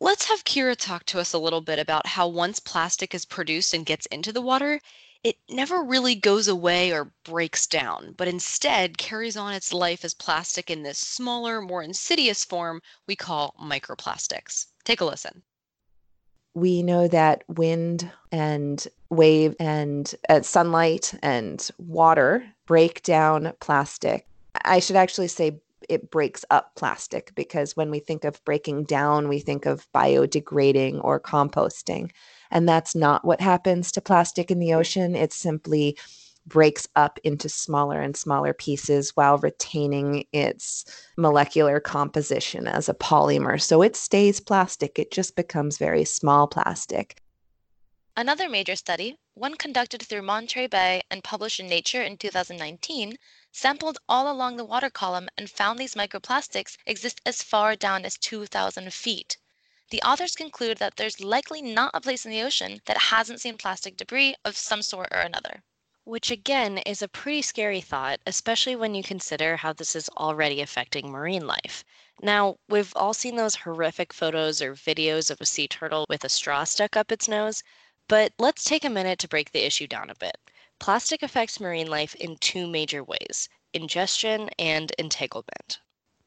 Let's 0.00 0.26
have 0.26 0.44
Kira 0.44 0.76
talk 0.76 1.06
to 1.06 1.18
us 1.18 1.32
a 1.32 1.38
little 1.38 1.62
bit 1.62 1.78
about 1.78 2.06
how 2.06 2.28
once 2.28 2.60
plastic 2.60 3.14
is 3.14 3.24
produced 3.24 3.72
and 3.72 3.86
gets 3.86 4.04
into 4.06 4.34
the 4.34 4.42
water, 4.42 4.80
it 5.24 5.38
never 5.48 5.82
really 5.82 6.14
goes 6.14 6.46
away 6.46 6.92
or 6.92 7.12
breaks 7.24 7.66
down, 7.66 8.12
but 8.18 8.28
instead 8.28 8.98
carries 8.98 9.36
on 9.36 9.54
its 9.54 9.72
life 9.72 10.04
as 10.04 10.12
plastic 10.12 10.68
in 10.68 10.82
this 10.82 10.98
smaller, 10.98 11.62
more 11.62 11.82
insidious 11.82 12.44
form 12.44 12.82
we 13.06 13.16
call 13.16 13.54
microplastics. 13.58 14.66
Take 14.84 15.00
a 15.00 15.06
listen 15.06 15.42
we 16.54 16.82
know 16.82 17.06
that 17.08 17.44
wind 17.48 18.10
and 18.32 18.86
wave 19.08 19.54
and 19.60 20.14
uh, 20.28 20.42
sunlight 20.42 21.14
and 21.22 21.70
water 21.78 22.44
break 22.70 23.02
down 23.02 23.52
plastic. 23.58 24.28
I 24.64 24.78
should 24.78 24.94
actually 24.94 25.26
say 25.26 25.60
it 25.88 26.08
breaks 26.08 26.44
up 26.50 26.76
plastic 26.76 27.32
because 27.34 27.76
when 27.76 27.90
we 27.90 27.98
think 27.98 28.22
of 28.22 28.44
breaking 28.44 28.84
down, 28.84 29.26
we 29.26 29.40
think 29.40 29.66
of 29.66 29.88
biodegrading 29.92 31.00
or 31.02 31.18
composting. 31.18 32.12
And 32.48 32.68
that's 32.68 32.94
not 32.94 33.24
what 33.24 33.40
happens 33.40 33.90
to 33.90 34.00
plastic 34.00 34.52
in 34.52 34.60
the 34.60 34.72
ocean. 34.72 35.16
It 35.16 35.32
simply 35.32 35.98
breaks 36.46 36.86
up 36.94 37.18
into 37.24 37.48
smaller 37.48 38.00
and 38.00 38.16
smaller 38.16 38.52
pieces 38.54 39.16
while 39.16 39.38
retaining 39.38 40.24
its 40.32 40.84
molecular 41.16 41.80
composition 41.80 42.68
as 42.68 42.88
a 42.88 42.94
polymer. 42.94 43.60
So 43.60 43.82
it 43.82 43.96
stays 43.96 44.38
plastic, 44.38 44.96
it 44.96 45.10
just 45.10 45.34
becomes 45.34 45.76
very 45.76 46.04
small 46.04 46.46
plastic. 46.46 47.20
Another 48.16 48.50
major 48.50 48.76
study, 48.76 49.16
one 49.34 49.54
conducted 49.54 50.02
through 50.02 50.22
Monterey 50.22 50.66
Bay 50.66 51.00
and 51.10 51.24
published 51.24 51.58
in 51.60 51.68
Nature 51.68 52.02
in 52.02 52.18
2019, 52.18 53.16
sampled 53.50 53.98
all 54.08 54.30
along 54.30 54.56
the 54.56 54.64
water 54.64 54.90
column 54.90 55.28
and 55.38 55.50
found 55.50 55.78
these 55.78 55.94
microplastics 55.94 56.76
exist 56.84 57.20
as 57.24 57.42
far 57.42 57.76
down 57.76 58.04
as 58.04 58.18
2,000 58.18 58.92
feet. 58.92 59.38
The 59.90 60.02
authors 60.02 60.34
conclude 60.34 60.78
that 60.78 60.96
there's 60.96 61.20
likely 61.20 61.62
not 61.62 61.92
a 61.94 62.00
place 62.00 62.26
in 62.26 62.30
the 62.30 62.42
ocean 62.42 62.82
that 62.84 62.98
hasn't 62.98 63.40
seen 63.40 63.56
plastic 63.56 63.96
debris 63.96 64.34
of 64.44 64.56
some 64.56 64.82
sort 64.82 65.08
or 65.12 65.20
another. 65.20 65.62
Which 66.04 66.30
again 66.30 66.78
is 66.78 67.00
a 67.02 67.08
pretty 67.08 67.42
scary 67.42 67.80
thought, 67.80 68.20
especially 68.26 68.76
when 68.76 68.94
you 68.94 69.02
consider 69.02 69.56
how 69.56 69.72
this 69.72 69.96
is 69.96 70.10
already 70.16 70.60
affecting 70.60 71.10
marine 71.10 71.46
life. 71.46 71.84
Now, 72.20 72.56
we've 72.68 72.92
all 72.96 73.14
seen 73.14 73.36
those 73.36 73.54
horrific 73.54 74.12
photos 74.12 74.60
or 74.60 74.74
videos 74.74 75.30
of 75.30 75.40
a 75.40 75.46
sea 75.46 75.68
turtle 75.68 76.04
with 76.08 76.24
a 76.24 76.28
straw 76.28 76.64
stuck 76.64 76.96
up 76.96 77.10
its 77.10 77.28
nose, 77.28 77.62
but 78.10 78.32
let's 78.40 78.64
take 78.64 78.84
a 78.84 78.90
minute 78.90 79.20
to 79.20 79.28
break 79.28 79.52
the 79.52 79.64
issue 79.64 79.86
down 79.86 80.10
a 80.10 80.16
bit. 80.16 80.36
Plastic 80.80 81.22
affects 81.22 81.60
marine 81.60 81.86
life 81.86 82.16
in 82.16 82.36
two 82.38 82.66
major 82.66 83.04
ways 83.04 83.48
ingestion 83.72 84.50
and 84.58 84.90
entanglement. 84.98 85.78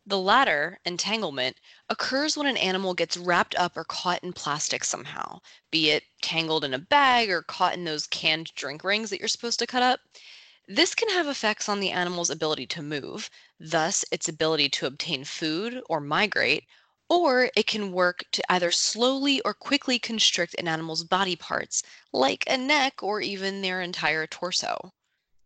The 0.05 0.17
latter, 0.17 0.79
entanglement, 0.85 1.57
occurs 1.89 2.37
when 2.37 2.47
an 2.47 2.55
animal 2.55 2.93
gets 2.93 3.17
wrapped 3.17 3.53
up 3.55 3.75
or 3.75 3.83
caught 3.83 4.23
in 4.23 4.31
plastic 4.31 4.85
somehow, 4.85 5.39
be 5.71 5.89
it 5.89 6.05
tangled 6.21 6.63
in 6.63 6.73
a 6.73 6.79
bag 6.79 7.29
or 7.29 7.41
caught 7.41 7.73
in 7.73 7.83
those 7.83 8.07
canned 8.07 8.55
drink 8.55 8.85
rings 8.85 9.09
that 9.09 9.19
you're 9.19 9.27
supposed 9.27 9.59
to 9.59 9.67
cut 9.67 9.83
up. 9.83 9.99
This 10.69 10.95
can 10.95 11.09
have 11.09 11.27
effects 11.27 11.67
on 11.67 11.81
the 11.81 11.91
animal's 11.91 12.29
ability 12.29 12.67
to 12.67 12.81
move, 12.81 13.29
thus, 13.59 14.05
its 14.09 14.29
ability 14.29 14.69
to 14.69 14.85
obtain 14.85 15.25
food 15.25 15.81
or 15.89 15.99
migrate, 15.99 16.63
or 17.13 17.51
it 17.55 17.67
can 17.67 17.91
work 17.91 18.23
to 18.31 18.41
either 18.51 18.71
slowly 18.71 19.39
or 19.41 19.53
quickly 19.53 19.99
constrict 19.99 20.55
an 20.57 20.67
animal's 20.67 21.03
body 21.03 21.35
parts, 21.35 21.83
like 22.11 22.43
a 22.47 22.57
neck 22.57 23.03
or 23.03 23.21
even 23.21 23.61
their 23.61 23.81
entire 23.81 24.25
torso. 24.25 24.91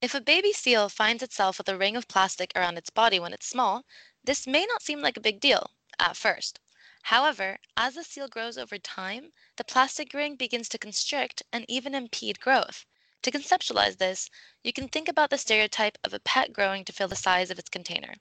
If 0.01 0.13
a 0.13 0.21
baby 0.21 0.53
seal 0.53 0.87
finds 0.87 1.21
itself 1.21 1.57
with 1.57 1.67
a 1.67 1.77
ring 1.77 1.97
of 1.97 2.07
plastic 2.07 2.53
around 2.55 2.77
its 2.77 2.89
body 2.89 3.19
when 3.19 3.33
it's 3.33 3.47
small, 3.47 3.83
This 4.23 4.47
may 4.47 4.65
not 4.65 4.81
seem 4.81 5.01
like 5.01 5.17
a 5.17 5.21
big 5.21 5.39
deal 5.39 5.71
at 5.99 6.17
first. 6.17 6.59
However, 7.03 7.59
as 7.77 7.95
the 7.95 8.03
seal 8.03 8.27
grows 8.27 8.57
over 8.57 8.77
time, 8.77 9.31
the 9.55 9.63
plastic 9.63 10.13
ring 10.13 10.35
begins 10.35 10.69
to 10.69 10.77
constrict 10.77 11.43
and 11.51 11.65
even 11.69 11.95
impede 11.95 12.39
growth. 12.39 12.85
To 13.23 13.31
conceptualize 13.31 13.97
this, 13.97 14.29
you 14.63 14.73
can 14.73 14.89
think 14.89 15.07
about 15.07 15.29
the 15.29 15.37
stereotype 15.37 15.97
of 16.03 16.13
a 16.13 16.19
pet 16.19 16.53
growing 16.53 16.85
to 16.85 16.93
fill 16.93 17.07
the 17.07 17.15
size 17.15 17.49
of 17.49 17.59
its 17.59 17.69
container. 17.69 18.15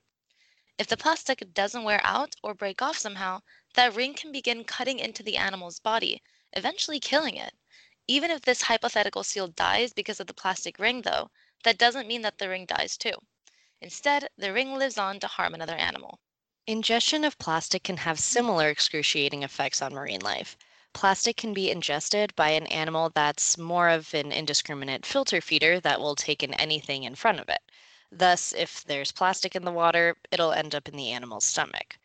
If 0.78 0.88
the 0.88 0.96
plastic 0.98 1.54
doesn't 1.54 1.84
wear 1.84 2.00
out 2.04 2.36
or 2.42 2.52
break 2.52 2.82
off 2.82 2.98
somehow, 2.98 3.40
that 3.74 3.94
ring 3.94 4.12
can 4.12 4.30
begin 4.30 4.62
cutting 4.62 4.98
into 4.98 5.22
the 5.22 5.38
animal's 5.38 5.80
body, 5.80 6.22
eventually 6.52 7.00
killing 7.00 7.36
it. 7.36 7.54
Even 8.06 8.30
if 8.30 8.42
this 8.42 8.62
hypothetical 8.62 9.24
seal 9.24 9.48
dies 9.48 9.94
because 9.94 10.20
of 10.20 10.26
the 10.26 10.34
plastic 10.34 10.78
ring, 10.78 11.00
though, 11.00 11.30
that 11.64 11.78
doesn't 11.78 12.06
mean 12.06 12.20
that 12.22 12.36
the 12.36 12.48
ring 12.50 12.66
dies 12.66 12.98
too. 12.98 13.14
Instead, 13.80 14.28
the 14.36 14.52
ring 14.52 14.74
lives 14.74 14.98
on 14.98 15.18
to 15.20 15.26
harm 15.26 15.54
another 15.54 15.76
animal. 15.76 16.20
Ingestion 16.66 17.24
of 17.24 17.38
plastic 17.38 17.82
can 17.82 17.96
have 17.96 18.20
similar 18.20 18.68
excruciating 18.68 19.42
effects 19.42 19.80
on 19.80 19.94
marine 19.94 20.20
life. 20.20 20.58
Plastic 20.92 21.36
can 21.36 21.54
be 21.54 21.70
ingested 21.70 22.34
by 22.36 22.50
an 22.50 22.66
animal 22.66 23.10
that's 23.10 23.56
more 23.56 23.88
of 23.88 24.12
an 24.12 24.30
indiscriminate 24.30 25.06
filter 25.06 25.40
feeder 25.40 25.80
that 25.80 26.00
will 26.00 26.16
take 26.16 26.42
in 26.42 26.52
anything 26.54 27.04
in 27.04 27.14
front 27.14 27.40
of 27.40 27.48
it. 27.48 27.62
Thus, 28.12 28.52
if 28.52 28.84
there's 28.84 29.12
plastic 29.12 29.56
in 29.56 29.64
the 29.64 29.72
water, 29.72 30.16
it'll 30.30 30.52
end 30.52 30.74
up 30.74 30.88
in 30.88 30.96
the 30.96 31.10
animal's 31.10 31.44
stomach. 31.44 31.98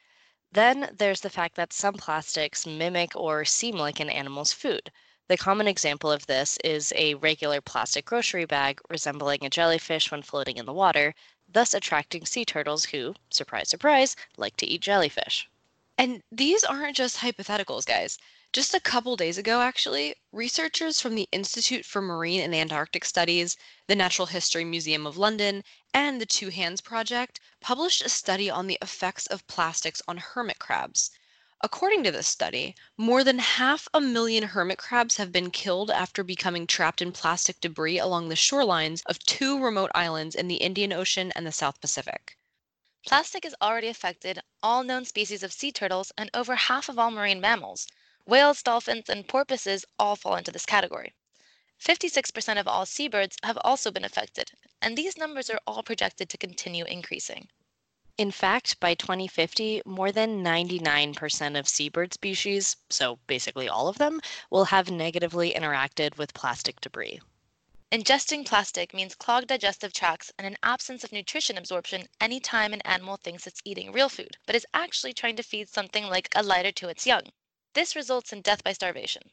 Then 0.51 0.93
there's 0.97 1.21
the 1.21 1.29
fact 1.29 1.55
that 1.55 1.71
some 1.71 1.93
plastics 1.93 2.65
mimic 2.65 3.15
or 3.15 3.45
seem 3.45 3.77
like 3.77 3.99
an 3.99 4.09
animal's 4.09 4.51
food. 4.51 4.91
The 5.27 5.37
common 5.37 5.67
example 5.67 6.11
of 6.11 6.25
this 6.25 6.57
is 6.63 6.91
a 6.95 7.13
regular 7.13 7.61
plastic 7.61 8.03
grocery 8.03 8.45
bag 8.45 8.81
resembling 8.89 9.45
a 9.45 9.49
jellyfish 9.49 10.11
when 10.11 10.23
floating 10.23 10.57
in 10.57 10.65
the 10.65 10.73
water, 10.73 11.15
thus 11.47 11.73
attracting 11.73 12.25
sea 12.25 12.43
turtles 12.43 12.85
who, 12.85 13.15
surprise, 13.29 13.69
surprise, 13.69 14.15
like 14.35 14.57
to 14.57 14.65
eat 14.65 14.81
jellyfish. 14.81 15.49
And 15.97 16.21
these 16.31 16.63
aren't 16.63 16.97
just 16.97 17.19
hypotheticals, 17.19 17.85
guys. 17.85 18.17
Just 18.53 18.73
a 18.73 18.81
couple 18.81 19.15
days 19.15 19.37
ago, 19.37 19.61
actually, 19.61 20.13
researchers 20.33 20.99
from 20.99 21.15
the 21.15 21.29
Institute 21.31 21.85
for 21.85 22.01
Marine 22.01 22.41
and 22.41 22.53
Antarctic 22.53 23.05
Studies, 23.05 23.55
the 23.87 23.95
Natural 23.95 24.25
History 24.25 24.65
Museum 24.65 25.07
of 25.07 25.15
London, 25.17 25.63
and 25.93 26.19
the 26.19 26.25
Two 26.25 26.49
Hands 26.49 26.81
Project 26.81 27.39
published 27.61 28.01
a 28.01 28.09
study 28.09 28.49
on 28.49 28.67
the 28.67 28.77
effects 28.81 29.25
of 29.25 29.47
plastics 29.47 30.01
on 30.05 30.17
hermit 30.17 30.59
crabs. 30.59 31.11
According 31.61 32.03
to 32.03 32.11
this 32.11 32.27
study, 32.27 32.75
more 32.97 33.23
than 33.23 33.39
half 33.39 33.87
a 33.93 34.01
million 34.01 34.43
hermit 34.43 34.79
crabs 34.79 35.15
have 35.15 35.31
been 35.31 35.49
killed 35.49 35.89
after 35.89 36.21
becoming 36.21 36.67
trapped 36.67 37.01
in 37.01 37.13
plastic 37.13 37.61
debris 37.61 37.99
along 37.99 38.27
the 38.27 38.35
shorelines 38.35 39.01
of 39.05 39.19
two 39.19 39.63
remote 39.63 39.91
islands 39.95 40.35
in 40.35 40.49
the 40.49 40.57
Indian 40.57 40.91
Ocean 40.91 41.31
and 41.37 41.47
the 41.47 41.53
South 41.53 41.79
Pacific. 41.79 42.35
Plastic 43.07 43.45
has 43.45 43.55
already 43.61 43.87
affected 43.87 44.41
all 44.61 44.83
known 44.83 45.05
species 45.05 45.41
of 45.41 45.53
sea 45.53 45.71
turtles 45.71 46.11
and 46.17 46.29
over 46.33 46.55
half 46.55 46.89
of 46.89 46.99
all 46.99 47.11
marine 47.11 47.39
mammals. 47.39 47.87
Whales, 48.25 48.61
dolphins, 48.61 49.09
and 49.09 49.27
porpoises 49.27 49.83
all 49.97 50.15
fall 50.15 50.35
into 50.35 50.51
this 50.51 50.65
category. 50.65 51.13
56% 51.79 52.59
of 52.59 52.67
all 52.67 52.85
seabirds 52.85 53.35
have 53.43 53.57
also 53.63 53.89
been 53.89 54.05
affected, 54.05 54.51
and 54.81 54.95
these 54.95 55.17
numbers 55.17 55.49
are 55.49 55.59
all 55.65 55.81
projected 55.81 56.29
to 56.29 56.37
continue 56.37 56.85
increasing. 56.85 57.49
In 58.19 58.29
fact, 58.29 58.79
by 58.79 58.93
2050, 58.93 59.81
more 59.85 60.11
than 60.11 60.43
99% 60.43 61.57
of 61.57 61.67
seabird 61.67 62.13
species, 62.13 62.77
so 62.89 63.17
basically 63.25 63.67
all 63.67 63.87
of 63.87 63.97
them, 63.97 64.21
will 64.51 64.65
have 64.65 64.91
negatively 64.91 65.53
interacted 65.53 66.17
with 66.17 66.35
plastic 66.35 66.79
debris. 66.81 67.19
Ingesting 67.91 68.45
plastic 68.45 68.93
means 68.93 69.15
clogged 69.15 69.47
digestive 69.47 69.91
tracts 69.91 70.31
and 70.37 70.45
an 70.45 70.57
absence 70.61 71.03
of 71.03 71.11
nutrition 71.11 71.57
absorption 71.57 72.07
anytime 72.19 72.73
an 72.73 72.81
animal 72.81 73.17
thinks 73.17 73.47
it's 73.47 73.61
eating 73.65 73.91
real 73.91 74.07
food, 74.07 74.37
but 74.45 74.55
is 74.55 74.67
actually 74.73 75.13
trying 75.13 75.35
to 75.37 75.43
feed 75.43 75.67
something 75.67 76.05
like 76.05 76.29
a 76.35 76.43
lighter 76.43 76.71
to 76.71 76.89
its 76.89 77.07
young. 77.07 77.23
This 77.73 77.95
results 77.95 78.33
in 78.33 78.41
death 78.41 78.63
by 78.63 78.73
starvation. 78.73 79.23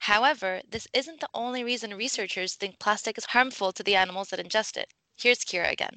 However, 0.00 0.60
this 0.68 0.86
isn't 0.92 1.20
the 1.20 1.28
only 1.32 1.64
reason 1.64 1.94
researchers 1.94 2.54
think 2.54 2.78
plastic 2.78 3.16
is 3.16 3.24
harmful 3.24 3.72
to 3.72 3.82
the 3.82 3.96
animals 3.96 4.28
that 4.28 4.46
ingest 4.46 4.76
it. 4.76 4.92
Here's 5.16 5.38
Kira 5.38 5.72
again. 5.72 5.96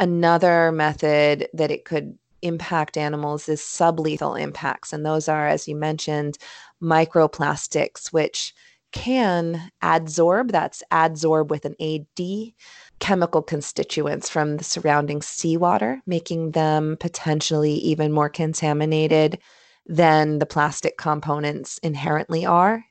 Another 0.00 0.72
method 0.72 1.48
that 1.52 1.70
it 1.70 1.84
could 1.84 2.18
impact 2.40 2.96
animals 2.96 3.48
is 3.48 3.60
sublethal 3.60 4.40
impacts. 4.40 4.92
And 4.92 5.04
those 5.04 5.28
are, 5.28 5.46
as 5.46 5.68
you 5.68 5.76
mentioned, 5.76 6.38
microplastics, 6.82 8.12
which 8.12 8.54
can 8.92 9.70
adsorb, 9.82 10.50
that's 10.50 10.82
adsorb 10.90 11.48
with 11.48 11.64
an 11.64 11.74
AD, 11.80 12.52
chemical 13.00 13.42
constituents 13.42 14.28
from 14.30 14.56
the 14.56 14.64
surrounding 14.64 15.20
seawater, 15.20 16.00
making 16.06 16.52
them 16.52 16.96
potentially 17.00 17.74
even 17.74 18.12
more 18.12 18.28
contaminated 18.28 19.38
than 19.86 20.38
the 20.38 20.46
plastic 20.46 20.96
components 20.96 21.78
inherently 21.82 22.46
are. 22.46 22.84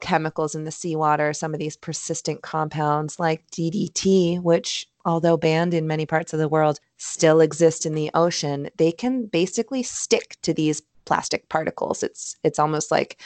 Chemicals 0.00 0.54
in 0.54 0.64
the 0.64 0.70
seawater, 0.70 1.32
some 1.32 1.52
of 1.52 1.60
these 1.60 1.76
persistent 1.76 2.42
compounds 2.42 3.20
like 3.20 3.46
DDT, 3.50 4.42
which, 4.42 4.88
although 5.04 5.36
banned 5.36 5.74
in 5.74 5.86
many 5.86 6.06
parts 6.06 6.32
of 6.32 6.38
the 6.38 6.48
world, 6.48 6.80
still 6.96 7.40
exist 7.40 7.84
in 7.84 7.94
the 7.94 8.10
ocean, 8.14 8.68
they 8.78 8.92
can 8.92 9.26
basically 9.26 9.82
stick 9.82 10.36
to 10.42 10.54
these 10.54 10.82
plastic 11.04 11.48
particles. 11.48 12.02
It's 12.02 12.36
it's 12.44 12.58
almost 12.58 12.90
like 12.90 13.20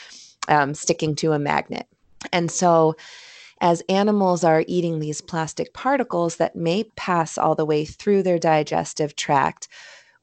um, 0.47 0.73
sticking 0.73 1.15
to 1.15 1.31
a 1.31 1.39
magnet. 1.39 1.87
And 2.31 2.51
so, 2.51 2.95
as 3.61 3.83
animals 3.87 4.43
are 4.43 4.65
eating 4.67 4.99
these 4.99 5.21
plastic 5.21 5.73
particles 5.73 6.35
that 6.37 6.55
may 6.55 6.83
pass 6.95 7.37
all 7.37 7.55
the 7.55 7.65
way 7.65 7.85
through 7.85 8.23
their 8.23 8.39
digestive 8.39 9.15
tract, 9.15 9.69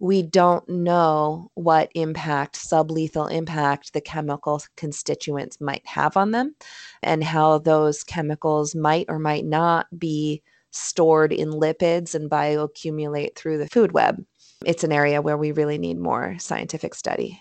we 0.02 0.20
don't 0.20 0.68
know 0.68 1.48
what 1.54 1.88
impact, 1.94 2.56
sublethal 2.56 3.30
impact, 3.30 3.92
the 3.92 4.00
chemical 4.00 4.60
constituents 4.76 5.60
might 5.60 5.86
have 5.86 6.16
on 6.16 6.32
them 6.32 6.56
and 7.04 7.22
how 7.22 7.58
those 7.58 8.02
chemicals 8.02 8.74
might 8.74 9.06
or 9.08 9.20
might 9.20 9.44
not 9.44 9.86
be 9.96 10.42
stored 10.72 11.32
in 11.32 11.50
lipids 11.50 12.16
and 12.16 12.28
bioaccumulate 12.28 13.36
through 13.36 13.58
the 13.58 13.68
food 13.68 13.92
web. 13.92 14.20
It's 14.66 14.82
an 14.82 14.90
area 14.90 15.22
where 15.22 15.36
we 15.36 15.52
really 15.52 15.78
need 15.78 16.00
more 16.00 16.36
scientific 16.40 16.96
study. 16.96 17.40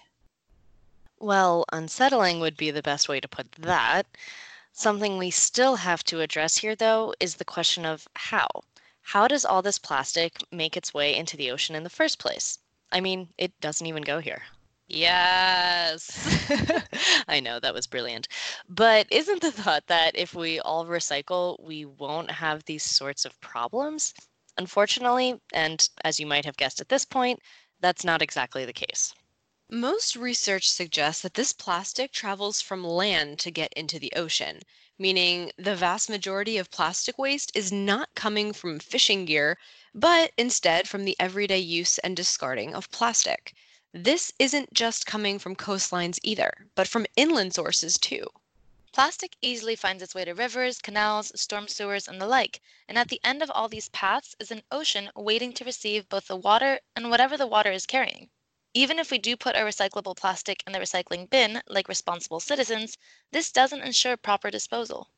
Well, 1.20 1.66
unsettling 1.74 2.42
would 2.42 2.58
be 2.58 2.70
the 2.70 2.84
best 2.84 3.10
way 3.10 3.20
to 3.22 3.28
put 3.28 3.52
that. 3.54 4.06
Something 4.72 5.18
we 5.18 5.32
still 5.32 5.78
have 5.78 6.04
to 6.04 6.22
address 6.22 6.58
here, 6.58 6.76
though, 6.76 7.16
is 7.20 7.38
the 7.38 7.44
question 7.44 7.88
of 7.88 8.08
how. 8.16 8.48
How 9.02 9.28
does 9.28 9.46
all 9.46 9.62
this 9.62 9.80
plastic 9.80 10.38
make 10.52 10.78
its 10.78 10.94
way 10.94 11.16
into 11.16 11.36
the 11.38 11.52
ocean 11.52 11.76
in 11.76 11.84
the 11.84 11.90
first 11.90 12.20
place? 12.20 12.60
I 12.92 13.02
mean, 13.02 13.30
it 13.38 13.60
doesn't 13.60 13.88
even 13.88 14.04
go 14.04 14.20
here. 14.20 14.44
Yes. 14.88 16.28
I 17.28 17.40
know 17.40 17.60
that 17.60 17.74
was 17.74 17.88
brilliant. 17.88 18.28
But 18.68 19.08
isn't 19.12 19.42
the 19.42 19.52
thought 19.52 19.88
that 19.88 20.16
if 20.16 20.34
we 20.34 20.60
all 20.60 20.86
recycle, 20.86 21.62
we 21.64 21.86
won't 21.86 22.32
have 22.32 22.66
these 22.66 22.84
sorts 22.84 23.26
of 23.26 23.40
problems? 23.42 24.14
Unfortunately, 24.58 25.40
and 25.54 25.88
as 26.04 26.20
you 26.20 26.26
might 26.26 26.46
have 26.46 26.58
guessed 26.58 26.82
at 26.82 26.90
this 26.90 27.06
point, 27.06 27.40
that's 27.80 28.04
not 28.04 28.22
exactly 28.22 28.66
the 28.66 28.74
case. 28.74 29.14
Most 29.74 30.18
research 30.18 30.70
suggests 30.70 31.22
that 31.22 31.36
this 31.36 31.54
plastic 31.54 32.12
travels 32.12 32.60
from 32.60 32.84
land 32.84 33.40
to 33.40 33.50
get 33.50 33.72
into 33.72 34.00
the 34.00 34.12
ocean, 34.18 34.64
meaning 34.98 35.54
the 35.56 35.78
vast 35.78 36.10
majority 36.10 36.58
of 36.58 36.70
plastic 36.70 37.18
waste 37.18 37.54
is 37.56 37.72
not 37.72 38.14
coming 38.14 38.52
from 38.52 38.80
fishing 38.80 39.24
gear, 39.24 39.58
but 39.96 40.34
instead 40.38 40.90
from 40.90 41.06
the 41.06 41.16
everyday 41.22 41.60
use 41.60 42.00
and 42.00 42.18
discarding 42.18 42.76
of 42.76 42.92
plastic. 42.92 43.54
This 43.94 44.34
isn't 44.40 44.74
just 44.74 45.06
coming 45.06 45.40
from 45.40 45.56
coastlines 45.56 46.20
either, 46.22 46.68
but 46.76 46.90
from 46.90 47.08
inland 47.16 47.56
sources 47.56 47.98
too. 47.98 48.28
Plastic 48.92 49.38
easily 49.42 49.78
finds 49.78 50.04
its 50.04 50.14
way 50.14 50.26
to 50.26 50.34
rivers, 50.34 50.80
canals, 50.80 51.32
storm 51.40 51.70
sewers, 51.70 52.10
and 52.10 52.20
the 52.20 52.28
like, 52.28 52.60
and 52.90 52.98
at 52.98 53.08
the 53.08 53.22
end 53.24 53.42
of 53.42 53.50
all 53.50 53.70
these 53.70 53.88
paths 53.88 54.36
is 54.38 54.52
an 54.52 54.64
ocean 54.70 55.10
waiting 55.16 55.54
to 55.54 55.64
receive 55.64 56.10
both 56.10 56.28
the 56.28 56.36
water 56.36 56.82
and 56.94 57.10
whatever 57.10 57.38
the 57.38 57.48
water 57.48 57.72
is 57.72 57.86
carrying. 57.86 58.30
Even 58.74 59.00
if 59.00 59.12
we 59.12 59.18
do 59.18 59.36
put 59.36 59.56
our 59.56 59.66
recyclable 59.66 60.16
plastic 60.16 60.64
in 60.66 60.72
the 60.72 60.80
recycling 60.80 61.30
bin, 61.30 61.62
like 61.68 61.90
responsible 61.90 62.40
citizens, 62.40 62.98
this 63.32 63.52
doesn't 63.52 63.82
ensure 63.82 64.16
proper 64.16 64.50
disposal. 64.50 65.10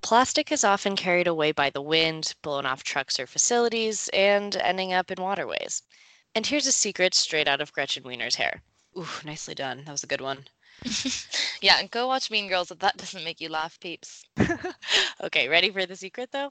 Plastic 0.00 0.50
is 0.50 0.64
often 0.64 0.96
carried 0.96 1.26
away 1.26 1.52
by 1.52 1.68
the 1.68 1.82
wind, 1.82 2.34
blown 2.40 2.64
off 2.64 2.82
trucks 2.82 3.20
or 3.20 3.26
facilities, 3.26 4.08
and 4.14 4.56
ending 4.56 4.94
up 4.94 5.10
in 5.10 5.22
waterways. 5.22 5.82
And 6.34 6.46
here's 6.46 6.66
a 6.66 6.72
secret 6.72 7.12
straight 7.12 7.48
out 7.48 7.60
of 7.60 7.72
Gretchen 7.72 8.02
Wieners' 8.02 8.36
hair. 8.36 8.62
Ooh, 8.96 9.08
nicely 9.24 9.54
done. 9.54 9.84
That 9.84 9.92
was 9.92 10.02
a 10.02 10.06
good 10.06 10.22
one. 10.22 10.46
yeah, 11.60 11.78
and 11.78 11.90
go 11.90 12.06
watch 12.06 12.30
Mean 12.30 12.48
Girls 12.48 12.70
if 12.70 12.78
that 12.78 12.96
doesn't 12.96 13.24
make 13.24 13.42
you 13.42 13.50
laugh, 13.50 13.78
peeps. 13.78 14.24
okay, 15.20 15.48
ready 15.48 15.70
for 15.70 15.84
the 15.84 15.96
secret 15.96 16.32
though? 16.32 16.50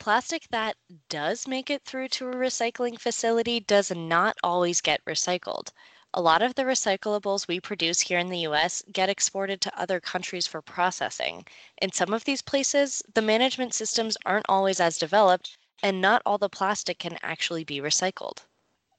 Plastic 0.00 0.48
that 0.48 0.78
does 1.10 1.46
make 1.46 1.68
it 1.68 1.84
through 1.84 2.08
to 2.08 2.30
a 2.30 2.34
recycling 2.34 2.98
facility 2.98 3.60
does 3.60 3.90
not 3.90 4.34
always 4.42 4.80
get 4.80 5.04
recycled. 5.04 5.72
A 6.14 6.22
lot 6.22 6.40
of 6.40 6.54
the 6.54 6.62
recyclables 6.62 7.46
we 7.46 7.60
produce 7.60 8.00
here 8.00 8.18
in 8.18 8.30
the 8.30 8.46
US 8.48 8.82
get 8.90 9.10
exported 9.10 9.60
to 9.60 9.78
other 9.78 10.00
countries 10.00 10.46
for 10.46 10.62
processing. 10.62 11.46
In 11.82 11.92
some 11.92 12.14
of 12.14 12.24
these 12.24 12.40
places, 12.40 13.02
the 13.12 13.20
management 13.20 13.74
systems 13.74 14.16
aren't 14.24 14.46
always 14.48 14.80
as 14.80 14.96
developed, 14.96 15.58
and 15.82 16.00
not 16.00 16.22
all 16.24 16.38
the 16.38 16.48
plastic 16.48 16.98
can 16.98 17.18
actually 17.22 17.64
be 17.64 17.78
recycled. 17.78 18.38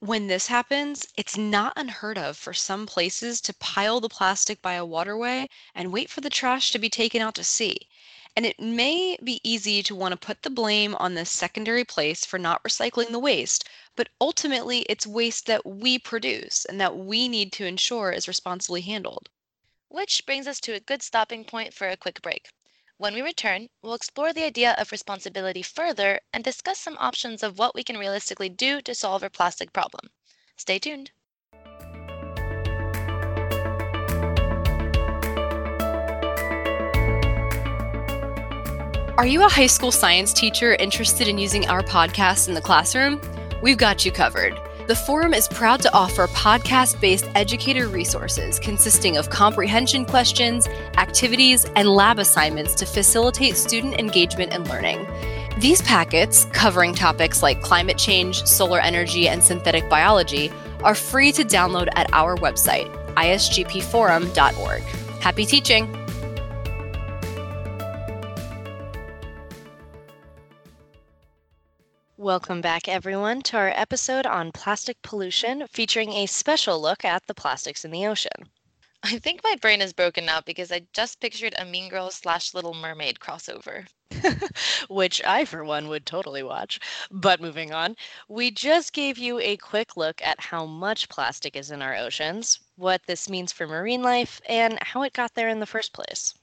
When 0.01 0.27
this 0.27 0.48
happens, 0.48 1.08
it's 1.17 1.36
not 1.36 1.74
unheard 1.75 2.20
of 2.20 2.38
for 2.38 2.53
some 2.53 2.86
places 2.86 3.41
to 3.41 3.55
pile 3.55 4.01
the 4.01 4.08
plastic 4.08 4.62
by 4.62 4.74
a 4.74 4.86
waterway 4.86 5.50
and 5.74 5.91
wait 5.91 6.12
for 6.12 6.22
the 6.22 6.29
trash 6.29 6.70
to 6.72 6.79
be 6.79 6.91
taken 6.91 7.24
out 7.24 7.34
to 7.36 7.43
sea. 7.43 7.88
And 8.36 8.46
it 8.46 8.60
may 8.60 9.18
be 9.22 9.42
easy 9.44 9.84
to 9.84 9.94
want 9.94 10.14
to 10.14 10.18
put 10.18 10.44
the 10.44 10.50
blame 10.50 10.96
on 10.96 11.16
this 11.16 11.30
secondary 11.30 11.84
place 11.84 12.24
for 12.26 12.40
not 12.40 12.64
recycling 12.64 13.12
the 13.12 13.20
waste, 13.20 13.68
but 13.96 14.08
ultimately 14.22 14.86
it's 14.90 15.06
waste 15.06 15.48
that 15.48 15.66
we 15.66 16.00
produce 16.00 16.64
and 16.66 16.80
that 16.80 16.96
we 16.96 17.28
need 17.28 17.52
to 17.54 17.66
ensure 17.66 18.12
is 18.12 18.30
responsibly 18.30 18.82
handled. 18.82 19.30
Which 19.90 20.26
brings 20.26 20.48
us 20.48 20.62
to 20.62 20.74
a 20.74 20.80
good 20.80 21.04
stopping 21.04 21.44
point 21.44 21.74
for 21.74 21.90
a 21.90 21.98
quick 21.98 22.22
break. 22.22 22.50
When 22.96 23.14
we 23.14 23.22
return, 23.22 23.70
we'll 23.82 23.96
explore 23.96 24.32
the 24.32 24.44
idea 24.46 24.76
of 24.78 24.92
responsibility 24.92 25.62
further 25.62 26.22
and 26.32 26.44
discuss 26.44 26.80
some 26.80 26.98
options 27.00 27.44
of 27.44 27.58
what 27.58 27.76
we 27.76 27.84
can 27.84 27.98
realistically 27.98 28.48
do 28.48 28.82
to 28.84 28.96
solve 28.96 29.24
our 29.24 29.30
plastic 29.30 29.74
problem. 29.74 30.10
Stay 30.56 30.80
tuned. 30.80 31.12
Are 39.22 39.28
you 39.28 39.46
a 39.46 39.50
high 39.50 39.68
school 39.68 39.92
science 39.92 40.34
teacher 40.34 40.74
interested 40.74 41.28
in 41.28 41.38
using 41.38 41.68
our 41.68 41.84
podcast 41.84 42.48
in 42.48 42.56
the 42.56 42.60
classroom? 42.60 43.22
We've 43.62 43.78
got 43.78 44.04
you 44.04 44.12
covered. 44.12 44.60
The 44.88 44.96
Forum 44.96 45.36
is 45.36 45.48
proud 45.48 45.80
to 45.84 45.94
offer 45.94 46.25
podcast 46.30 47.00
based 47.00 47.30
educator 47.36 47.88
resources 47.88 48.58
consisting 48.58 49.18
of 49.18 49.30
comprehension 49.30 50.06
questions, 50.06 50.68
activities, 50.98 51.66
and 51.75 51.88
lab 51.88 52.18
assignments 52.18 52.74
to 52.74 52.88
facilitate 52.88 53.58
student 53.58 54.00
engagement 54.00 54.54
and 54.54 54.68
learning. 54.68 55.08
These 55.60 55.84
packets, 55.84 56.46
covering 56.46 56.96
topics 56.96 57.44
like 57.44 57.62
climate 57.62 58.00
change, 58.00 58.44
solar 58.48 58.80
energy, 58.80 59.28
and 59.28 59.44
synthetic 59.44 59.88
biology, 59.88 60.51
are 60.84 60.96
free 60.96 61.32
to 61.34 61.44
download 61.44 61.90
at 61.96 62.12
our 62.12 62.36
website, 62.38 62.92
isgpforum.org. 63.13 64.82
Happy 65.22 65.46
teaching! 65.46 66.00
Welcome 72.22 72.62
back, 72.62 72.88
everyone, 72.88 73.42
to 73.42 73.58
our 73.58 73.70
episode 73.70 74.28
on 74.28 74.51
plastic 74.51 75.01
pollution 75.01 75.66
featuring 75.72 76.13
a 76.13 76.28
special 76.28 76.80
look 76.80 77.04
at 77.04 77.25
the 77.25 77.34
plastics 77.34 77.84
in 77.84 77.90
the 77.90 78.06
ocean. 78.06 78.51
I 79.01 79.18
think 79.18 79.42
my 79.44 79.56
brain 79.60 79.82
is 79.82 79.92
broken 79.92 80.25
now 80.25 80.40
because 80.40 80.72
I 80.72 80.84
just 80.94 81.20
pictured 81.20 81.56
a 81.58 81.66
Mean 81.66 81.90
Girl 81.90 82.12
slash 82.12 82.54
Little 82.54 82.75
Mermaid 82.75 83.18
crossover. 83.18 83.88
Which 84.88 85.20
I, 85.25 85.46
for 85.46 85.63
one, 85.63 85.88
would 85.88 86.06
totally 86.06 86.44
watch. 86.44 86.80
But 87.10 87.42
moving 87.42 87.74
on, 87.74 87.96
we 88.28 88.51
just 88.51 88.94
gave 88.94 89.18
you 89.18 89.40
a 89.40 89.58
quick 89.58 89.98
look 89.98 90.22
at 90.24 90.40
how 90.40 90.68
much 90.68 91.10
plastic 91.10 91.56
is 91.56 91.72
in 91.72 91.82
our 91.82 91.96
oceans, 91.96 92.60
what 92.75 93.01
this 93.08 93.30
means 93.30 93.51
for 93.51 93.66
marine 93.66 94.04
life, 94.04 94.40
and 94.48 94.78
how 94.84 95.01
it 95.01 95.13
got 95.13 95.34
there 95.34 95.50
in 95.50 95.60
the 95.60 95.66
first 95.66 95.92
place. 95.92 96.36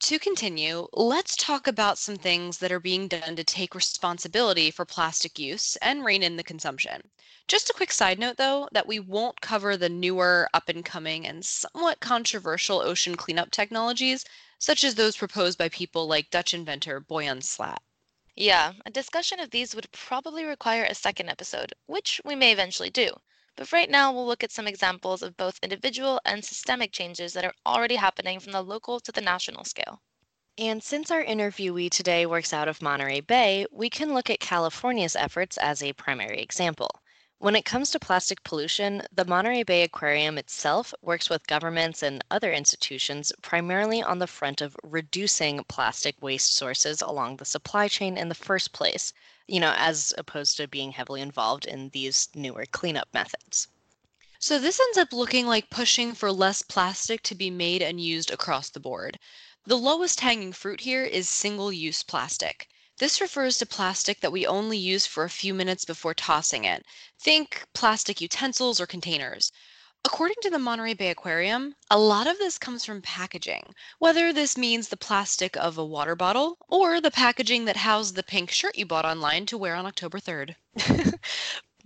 To 0.00 0.18
continue, 0.18 0.86
let's 0.92 1.34
talk 1.34 1.66
about 1.66 1.98
some 1.98 2.16
things 2.16 2.58
that 2.58 2.70
are 2.70 2.78
being 2.78 3.08
done 3.08 3.36
to 3.36 3.44
take 3.44 3.74
responsibility 3.74 4.70
for 4.70 4.84
plastic 4.84 5.38
use 5.38 5.76
and 5.76 6.04
rein 6.04 6.22
in 6.22 6.36
the 6.36 6.44
consumption. 6.44 7.10
Just 7.48 7.70
a 7.70 7.72
quick 7.72 7.90
side 7.90 8.18
note, 8.18 8.36
though, 8.36 8.68
that 8.72 8.86
we 8.86 9.00
won't 9.00 9.40
cover 9.40 9.76
the 9.76 9.88
newer, 9.88 10.48
up 10.52 10.68
and 10.68 10.84
coming, 10.84 11.26
and 11.26 11.44
somewhat 11.44 12.00
controversial 12.00 12.80
ocean 12.80 13.16
cleanup 13.16 13.50
technologies, 13.50 14.24
such 14.58 14.84
as 14.84 14.94
those 14.94 15.16
proposed 15.16 15.58
by 15.58 15.68
people 15.68 16.06
like 16.06 16.30
Dutch 16.30 16.54
inventor 16.54 17.00
Boyan 17.00 17.42
Slat. 17.42 17.82
Yeah, 18.36 18.72
a 18.84 18.90
discussion 18.90 19.40
of 19.40 19.50
these 19.50 19.74
would 19.74 19.90
probably 19.92 20.44
require 20.44 20.84
a 20.84 20.94
second 20.94 21.28
episode, 21.28 21.72
which 21.86 22.20
we 22.24 22.34
may 22.34 22.52
eventually 22.52 22.90
do. 22.90 23.10
But 23.56 23.72
right 23.72 23.88
now, 23.88 24.12
we'll 24.12 24.26
look 24.26 24.42
at 24.42 24.52
some 24.52 24.66
examples 24.66 25.22
of 25.22 25.36
both 25.36 25.58
individual 25.62 26.20
and 26.24 26.44
systemic 26.44 26.92
changes 26.92 27.32
that 27.34 27.44
are 27.44 27.54
already 27.64 27.96
happening 27.96 28.40
from 28.40 28.52
the 28.52 28.62
local 28.62 29.00
to 29.00 29.12
the 29.12 29.20
national 29.20 29.64
scale. 29.64 30.02
And 30.58 30.82
since 30.82 31.10
our 31.10 31.24
interviewee 31.24 31.90
today 31.90 32.26
works 32.26 32.52
out 32.52 32.68
of 32.68 32.82
Monterey 32.82 33.20
Bay, 33.20 33.66
we 33.70 33.90
can 33.90 34.14
look 34.14 34.30
at 34.30 34.40
California's 34.40 35.16
efforts 35.16 35.56
as 35.58 35.82
a 35.82 35.92
primary 35.92 36.40
example. 36.40 37.02
When 37.38 37.56
it 37.56 37.64
comes 37.64 37.90
to 37.90 38.00
plastic 38.00 38.42
pollution, 38.42 39.02
the 39.12 39.24
Monterey 39.24 39.64
Bay 39.64 39.82
Aquarium 39.82 40.38
itself 40.38 40.94
works 41.02 41.28
with 41.28 41.46
governments 41.46 42.02
and 42.02 42.24
other 42.30 42.52
institutions 42.52 43.32
primarily 43.42 44.02
on 44.02 44.18
the 44.18 44.26
front 44.26 44.60
of 44.60 44.76
reducing 44.82 45.62
plastic 45.64 46.20
waste 46.22 46.54
sources 46.54 47.02
along 47.02 47.36
the 47.36 47.44
supply 47.44 47.88
chain 47.88 48.16
in 48.16 48.28
the 48.28 48.34
first 48.34 48.72
place, 48.72 49.12
you 49.46 49.60
know, 49.60 49.74
as 49.76 50.14
opposed 50.16 50.56
to 50.56 50.66
being 50.66 50.92
heavily 50.92 51.20
involved 51.20 51.66
in 51.66 51.90
these 51.90 52.28
newer 52.34 52.66
cleanup 52.66 53.08
methods. 53.12 53.68
So 54.38 54.58
this 54.58 54.78
ends 54.78 54.98
up 54.98 55.12
looking 55.12 55.46
like 55.46 55.70
pushing 55.70 56.14
for 56.14 56.30
less 56.30 56.62
plastic 56.62 57.22
to 57.22 57.34
be 57.34 57.50
made 57.50 57.82
and 57.82 58.00
used 58.00 58.30
across 58.30 58.68
the 58.68 58.80
board. 58.80 59.18
The 59.64 59.78
lowest 59.78 60.20
hanging 60.20 60.52
fruit 60.52 60.80
here 60.80 61.04
is 61.04 61.28
single 61.28 61.72
use 61.72 62.02
plastic. 62.02 62.68
This 62.98 63.20
refers 63.20 63.58
to 63.58 63.66
plastic 63.66 64.20
that 64.20 64.32
we 64.32 64.46
only 64.46 64.78
use 64.78 65.06
for 65.06 65.24
a 65.24 65.30
few 65.30 65.54
minutes 65.54 65.84
before 65.84 66.14
tossing 66.14 66.64
it. 66.64 66.84
Think 67.18 67.64
plastic 67.72 68.20
utensils 68.20 68.80
or 68.80 68.86
containers. 68.86 69.50
According 70.06 70.36
to 70.42 70.50
the 70.50 70.58
Monterey 70.58 70.92
Bay 70.92 71.08
Aquarium, 71.08 71.76
a 71.90 71.98
lot 71.98 72.26
of 72.26 72.36
this 72.36 72.58
comes 72.58 72.84
from 72.84 73.00
packaging, 73.00 73.74
whether 73.98 74.34
this 74.34 74.54
means 74.54 74.88
the 74.88 74.98
plastic 74.98 75.56
of 75.56 75.78
a 75.78 75.84
water 75.84 76.14
bottle 76.14 76.58
or 76.68 77.00
the 77.00 77.10
packaging 77.10 77.64
that 77.64 77.78
housed 77.78 78.14
the 78.14 78.22
pink 78.22 78.50
shirt 78.50 78.76
you 78.76 78.84
bought 78.84 79.06
online 79.06 79.46
to 79.46 79.56
wear 79.56 79.74
on 79.74 79.86
October 79.86 80.20
3rd. 80.20 80.56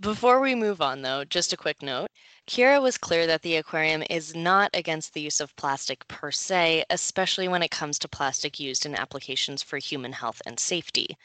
Before 0.01 0.41
we 0.41 0.53
move 0.53 0.81
on, 0.81 1.01
though, 1.01 1.23
just 1.23 1.53
a 1.53 1.57
quick 1.57 1.81
note. 1.81 2.09
Kira 2.45 2.81
was 2.81 2.97
clear 2.97 3.25
that 3.25 3.41
the 3.41 3.55
aquarium 3.55 4.03
is 4.09 4.35
not 4.35 4.69
against 4.73 5.13
the 5.13 5.21
use 5.21 5.39
of 5.39 5.55
plastic 5.55 6.05
per 6.09 6.29
se, 6.29 6.83
especially 6.89 7.47
when 7.47 7.63
it 7.63 7.71
comes 7.71 7.97
to 7.99 8.09
plastic 8.09 8.59
used 8.59 8.85
in 8.85 8.95
applications 8.95 9.63
for 9.63 9.77
human 9.77 10.11
health 10.11 10.41
and 10.45 10.59
safety. 10.59 11.17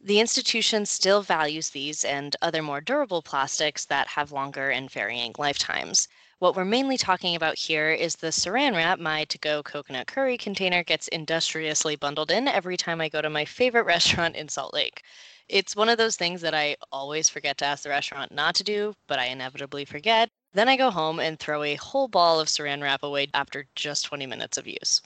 The 0.00 0.18
institution 0.18 0.84
still 0.86 1.22
values 1.22 1.70
these 1.70 2.04
and 2.04 2.34
other 2.42 2.60
more 2.60 2.80
durable 2.80 3.22
plastics 3.22 3.84
that 3.84 4.08
have 4.08 4.32
longer 4.32 4.70
and 4.70 4.90
varying 4.90 5.32
lifetimes. 5.38 6.08
What 6.40 6.56
we're 6.56 6.64
mainly 6.64 6.96
talking 6.96 7.36
about 7.36 7.58
here 7.58 7.90
is 7.90 8.16
the 8.16 8.28
saran 8.28 8.74
wrap 8.74 8.98
my 8.98 9.24
to 9.24 9.36
go 9.36 9.62
coconut 9.62 10.06
curry 10.06 10.38
container 10.38 10.82
gets 10.82 11.06
industriously 11.08 11.96
bundled 11.96 12.30
in 12.30 12.48
every 12.48 12.78
time 12.78 12.98
I 12.98 13.10
go 13.10 13.20
to 13.20 13.28
my 13.28 13.44
favorite 13.44 13.84
restaurant 13.94 14.36
in 14.36 14.48
Salt 14.48 14.72
Lake. 14.72 15.02
It's 15.50 15.76
one 15.76 15.90
of 15.90 15.98
those 15.98 16.16
things 16.16 16.40
that 16.40 16.54
I 16.54 16.76
always 16.90 17.28
forget 17.28 17.58
to 17.58 17.66
ask 17.66 17.82
the 17.82 17.90
restaurant 17.90 18.32
not 18.32 18.54
to 18.54 18.64
do, 18.64 18.94
but 19.06 19.18
I 19.18 19.26
inevitably 19.26 19.84
forget. 19.84 20.30
Then 20.54 20.66
I 20.66 20.78
go 20.78 20.90
home 20.90 21.20
and 21.20 21.38
throw 21.38 21.62
a 21.62 21.74
whole 21.74 22.08
ball 22.08 22.40
of 22.40 22.48
saran 22.48 22.80
wrap 22.80 23.02
away 23.02 23.26
after 23.34 23.66
just 23.74 24.06
20 24.06 24.24
minutes 24.24 24.56
of 24.56 24.66
use. 24.66 25.02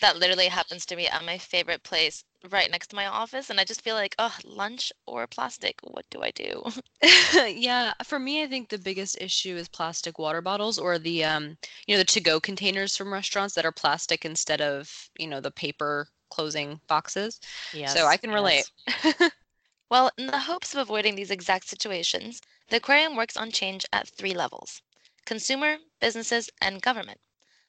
That 0.00 0.18
literally 0.18 0.46
happens 0.46 0.86
to 0.86 0.94
me 0.94 1.08
at 1.08 1.24
my 1.24 1.36
favorite 1.36 1.82
place 1.82 2.22
right 2.52 2.70
next 2.70 2.88
to 2.88 2.96
my 2.96 3.06
office. 3.06 3.50
And 3.50 3.60
I 3.60 3.64
just 3.64 3.82
feel 3.82 3.94
like, 3.94 4.14
oh, 4.18 4.34
lunch 4.44 4.92
or 5.06 5.26
plastic? 5.26 5.78
What 5.82 6.04
do 6.10 6.22
I 6.22 6.30
do? 6.30 6.64
yeah, 7.48 7.92
for 8.04 8.18
me, 8.18 8.42
I 8.42 8.46
think 8.46 8.68
the 8.68 8.78
biggest 8.78 9.18
issue 9.20 9.56
is 9.56 9.68
plastic 9.68 10.18
water 10.18 10.40
bottles 10.40 10.78
or 10.78 10.98
the, 10.98 11.24
um, 11.24 11.56
you 11.86 11.94
know, 11.94 11.98
the 11.98 12.04
to 12.04 12.20
go 12.20 12.40
containers 12.40 12.96
from 12.96 13.12
restaurants 13.12 13.54
that 13.54 13.66
are 13.66 13.72
plastic 13.72 14.24
instead 14.24 14.60
of, 14.60 15.10
you 15.18 15.26
know, 15.26 15.40
the 15.40 15.50
paper 15.50 16.08
closing 16.30 16.80
boxes. 16.86 17.40
Yes, 17.72 17.94
so 17.94 18.06
I 18.06 18.16
can 18.16 18.30
relate. 18.30 18.70
Yes. 18.86 19.30
well, 19.90 20.10
in 20.18 20.26
the 20.26 20.38
hopes 20.38 20.74
of 20.74 20.80
avoiding 20.80 21.14
these 21.14 21.30
exact 21.30 21.68
situations, 21.68 22.40
the 22.68 22.76
aquarium 22.76 23.16
works 23.16 23.36
on 23.36 23.50
change 23.50 23.84
at 23.92 24.08
three 24.08 24.34
levels 24.34 24.82
consumer, 25.24 25.76
businesses, 26.00 26.48
and 26.60 26.80
government. 26.80 27.20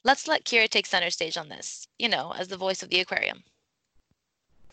Let's 0.04 0.28
let 0.28 0.46
Kira 0.46 0.70
take 0.70 0.86
center 0.86 1.10
stage 1.10 1.38
on 1.38 1.50
this, 1.50 1.88
you 1.98 2.08
know, 2.08 2.32
as 2.32 2.48
the 2.48 2.58
voice 2.58 2.84
of 2.84 2.90
the 2.90 3.00
aquarium. 3.00 3.44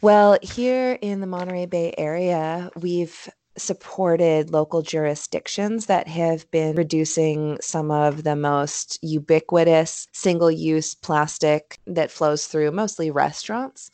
Well, 0.05 0.37
here 0.43 0.99
in 1.01 1.23
the 1.23 1.27
Monterey 1.27 1.65
Bay 1.65 1.95
area, 1.97 2.69
we've 2.77 3.27
supported 3.57 4.51
local 4.51 4.83
jurisdictions 4.83 5.87
that 5.87 6.09
have 6.09 6.51
been 6.51 6.77
reducing 6.77 7.57
some 7.63 7.91
of 7.91 8.23
the 8.23 8.37
most 8.37 8.99
ubiquitous 9.01 10.07
single 10.13 10.51
use 10.51 10.95
plastic 10.95 11.79
that 11.87 12.11
flows 12.11 12.47
through 12.47 12.73
mostly 12.73 13.11
restaurants. 13.11 13.91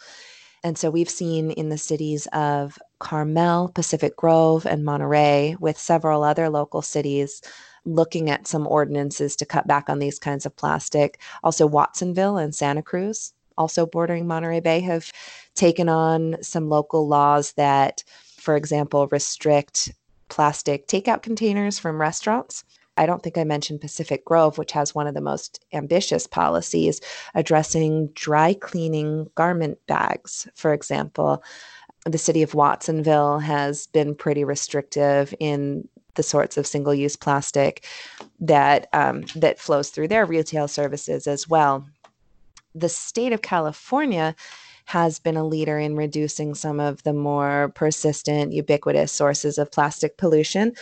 And 0.64 0.76
so 0.76 0.90
we've 0.90 1.08
seen 1.08 1.52
in 1.52 1.68
the 1.68 1.78
cities 1.78 2.26
of 2.32 2.76
Carmel, 2.98 3.68
Pacific 3.68 4.16
Grove, 4.16 4.66
and 4.66 4.84
Monterey, 4.84 5.54
with 5.60 5.78
several 5.78 6.24
other 6.24 6.50
local 6.50 6.82
cities, 6.82 7.40
looking 7.84 8.28
at 8.28 8.48
some 8.48 8.66
ordinances 8.66 9.36
to 9.36 9.46
cut 9.46 9.68
back 9.68 9.88
on 9.88 10.00
these 10.00 10.18
kinds 10.18 10.44
of 10.44 10.56
plastic. 10.56 11.20
Also, 11.44 11.68
Watsonville 11.68 12.36
and 12.36 12.52
Santa 12.52 12.82
Cruz, 12.82 13.32
also 13.56 13.86
bordering 13.86 14.26
Monterey 14.26 14.58
Bay, 14.58 14.80
have 14.80 15.12
taken 15.54 15.88
on 15.88 16.36
some 16.42 16.68
local 16.68 17.06
laws 17.08 17.52
that, 17.52 18.02
for 18.36 18.56
example, 18.56 19.08
restrict 19.08 19.92
plastic 20.28 20.86
takeout 20.86 21.22
containers 21.22 21.78
from 21.78 22.00
restaurants. 22.00 22.64
I 22.96 23.06
don't 23.06 23.22
think 23.22 23.38
I 23.38 23.44
mentioned 23.44 23.80
Pacific 23.80 24.24
Grove, 24.24 24.58
which 24.58 24.72
has 24.72 24.94
one 24.94 25.06
of 25.06 25.14
the 25.14 25.20
most 25.20 25.64
ambitious 25.72 26.26
policies 26.26 27.00
addressing 27.34 28.08
dry 28.08 28.54
cleaning 28.54 29.28
garment 29.34 29.78
bags, 29.86 30.46
for 30.54 30.72
example. 30.72 31.42
The 32.04 32.18
city 32.18 32.42
of 32.42 32.54
Watsonville 32.54 33.38
has 33.38 33.86
been 33.88 34.14
pretty 34.14 34.44
restrictive 34.44 35.34
in 35.40 35.88
the 36.14 36.22
sorts 36.22 36.56
of 36.56 36.66
single-use 36.66 37.16
plastic 37.16 37.86
that 38.40 38.88
um, 38.92 39.22
that 39.36 39.58
flows 39.58 39.90
through 39.90 40.08
their 40.08 40.26
retail 40.26 40.68
services 40.68 41.26
as 41.26 41.48
well. 41.48 41.86
The 42.74 42.88
state 42.88 43.32
of 43.32 43.42
California 43.42 44.34
has 44.90 45.20
been 45.20 45.36
a 45.36 45.46
leader 45.46 45.78
in 45.78 45.94
reducing 45.94 46.52
some 46.52 46.80
of 46.80 47.00
the 47.04 47.12
more 47.12 47.70
persistent, 47.76 48.52
ubiquitous 48.52 49.12
sources 49.12 49.56
of 49.56 49.70
plastic 49.70 50.18
pollution. 50.18 50.72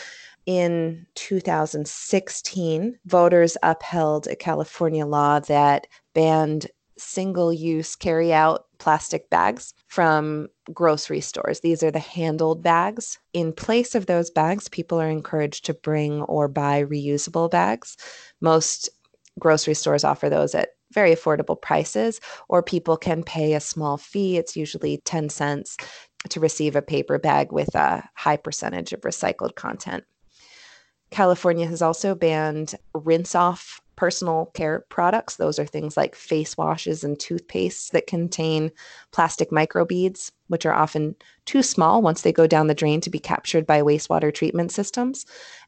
In 0.47 1.07
2016, 1.15 2.99
voters 3.05 3.59
upheld 3.63 4.27
a 4.27 4.35
California 4.35 5.05
law 5.05 5.41
that 5.41 5.87
banned 6.15 6.69
single 6.97 7.53
use 7.53 7.95
carry 7.97 8.33
out 8.33 8.65
plastic 8.79 9.29
bags 9.29 9.75
from 9.89 10.49
grocery 10.73 11.21
stores. 11.21 11.61
These 11.61 11.83
are 11.83 11.91
the 11.91 11.99
handled 11.99 12.63
bags. 12.63 13.19
In 13.35 13.53
place 13.53 13.95
of 13.95 14.07
those 14.07 14.31
bags, 14.31 14.71
people 14.71 14.99
are 14.99 15.11
encouraged 15.11 15.67
to 15.67 15.75
bring 15.75 16.23
or 16.23 16.49
buy 16.49 16.83
reusable 16.83 17.51
bags. 17.51 17.99
Most 18.41 18.89
grocery 19.39 19.75
stores 19.75 20.03
offer 20.03 20.31
those 20.31 20.55
at 20.55 20.71
very 20.93 21.15
affordable 21.15 21.61
prices, 21.61 22.21
or 22.49 22.63
people 22.63 22.97
can 22.97 23.23
pay 23.23 23.55
a 23.55 23.61
small 23.61 23.97
fee. 23.97 24.37
It's 24.37 24.57
usually 24.57 24.99
10 25.05 25.29
cents 25.29 25.77
to 26.29 26.41
receive 26.41 26.77
a 26.77 26.83
paper 26.83 27.19
bag 27.19 27.53
with 27.53 27.75
a 27.75 28.09
high 28.15 28.37
percentage 28.37 28.93
of 28.93 29.03
recycled 29.03 29.55
content. 29.55 30.05
California 31.11 31.67
has 31.67 31.81
also 31.81 32.15
banned 32.15 32.75
rinse 32.95 33.35
off 33.35 33.81
personal 33.97 34.47
care 34.55 34.85
products. 34.91 35.37
Those 35.37 35.59
are 35.59 35.67
things 35.67 35.97
like 35.97 36.15
face 36.15 36.57
washes 36.57 37.03
and 37.03 37.19
toothpastes 37.19 37.91
that 37.91 38.07
contain 38.07 38.71
plastic 39.11 39.51
microbeads, 39.51 40.31
which 40.47 40.65
are 40.65 40.75
often 40.75 41.17
too 41.47 41.65
small 41.65 42.01
once 42.01 42.23
they 42.23 42.33
go 42.33 42.47
down 42.47 42.69
the 42.69 42.75
drain 42.75 43.01
to 43.01 43.11
be 43.11 43.19
captured 43.19 43.67
by 43.67 43.83
wastewater 43.83 44.33
treatment 44.33 44.71
systems. 44.71 45.27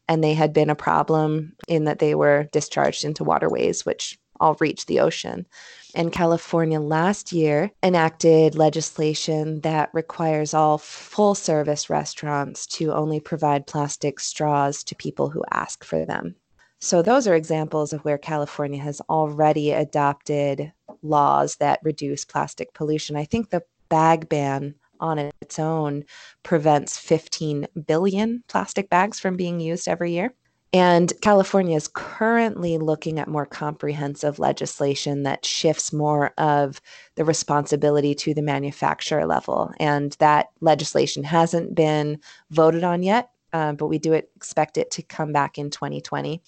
And 0.08 0.22
they 0.22 0.34
had 0.34 0.52
been 0.52 0.70
a 0.70 0.76
problem 0.76 1.54
in 1.66 1.84
that 1.84 1.98
they 1.98 2.14
were 2.14 2.48
discharged 2.52 3.04
into 3.04 3.24
waterways, 3.24 3.84
which 3.84 4.16
all 4.40 4.56
reach 4.60 4.86
the 4.86 5.00
ocean. 5.00 5.46
And 5.94 6.12
California 6.12 6.80
last 6.80 7.32
year 7.32 7.70
enacted 7.82 8.54
legislation 8.54 9.60
that 9.60 9.90
requires 9.92 10.54
all 10.54 10.78
full 10.78 11.34
service 11.34 11.90
restaurants 11.90 12.66
to 12.68 12.92
only 12.92 13.20
provide 13.20 13.66
plastic 13.66 14.20
straws 14.20 14.84
to 14.84 14.94
people 14.94 15.28
who 15.28 15.44
ask 15.50 15.84
for 15.84 16.04
them. 16.04 16.36
So, 16.82 17.02
those 17.02 17.26
are 17.26 17.34
examples 17.34 17.92
of 17.92 18.00
where 18.04 18.16
California 18.16 18.80
has 18.80 19.02
already 19.10 19.72
adopted 19.72 20.72
laws 21.02 21.56
that 21.56 21.80
reduce 21.82 22.24
plastic 22.24 22.72
pollution. 22.72 23.16
I 23.16 23.24
think 23.24 23.50
the 23.50 23.62
bag 23.90 24.28
ban 24.28 24.74
on 25.00 25.18
its 25.18 25.58
own 25.58 26.04
prevents 26.42 26.96
15 26.96 27.66
billion 27.86 28.44
plastic 28.48 28.88
bags 28.88 29.20
from 29.20 29.36
being 29.36 29.60
used 29.60 29.88
every 29.88 30.12
year. 30.12 30.34
And 30.72 31.12
California 31.20 31.76
is 31.76 31.88
currently 31.88 32.78
looking 32.78 33.18
at 33.18 33.26
more 33.26 33.46
comprehensive 33.46 34.38
legislation 34.38 35.24
that 35.24 35.44
shifts 35.44 35.92
more 35.92 36.32
of 36.38 36.80
the 37.16 37.24
responsibility 37.24 38.14
to 38.16 38.34
the 38.34 38.42
manufacturer 38.42 39.26
level. 39.26 39.72
And 39.80 40.12
that 40.20 40.50
legislation 40.60 41.24
hasn't 41.24 41.74
been 41.74 42.20
voted 42.50 42.84
on 42.84 43.02
yet, 43.02 43.30
uh, 43.52 43.72
but 43.72 43.88
we 43.88 43.98
do 43.98 44.12
expect 44.12 44.78
it 44.78 44.92
to 44.92 45.02
come 45.02 45.32
back 45.32 45.58
in 45.58 45.70
2020. 45.70 46.40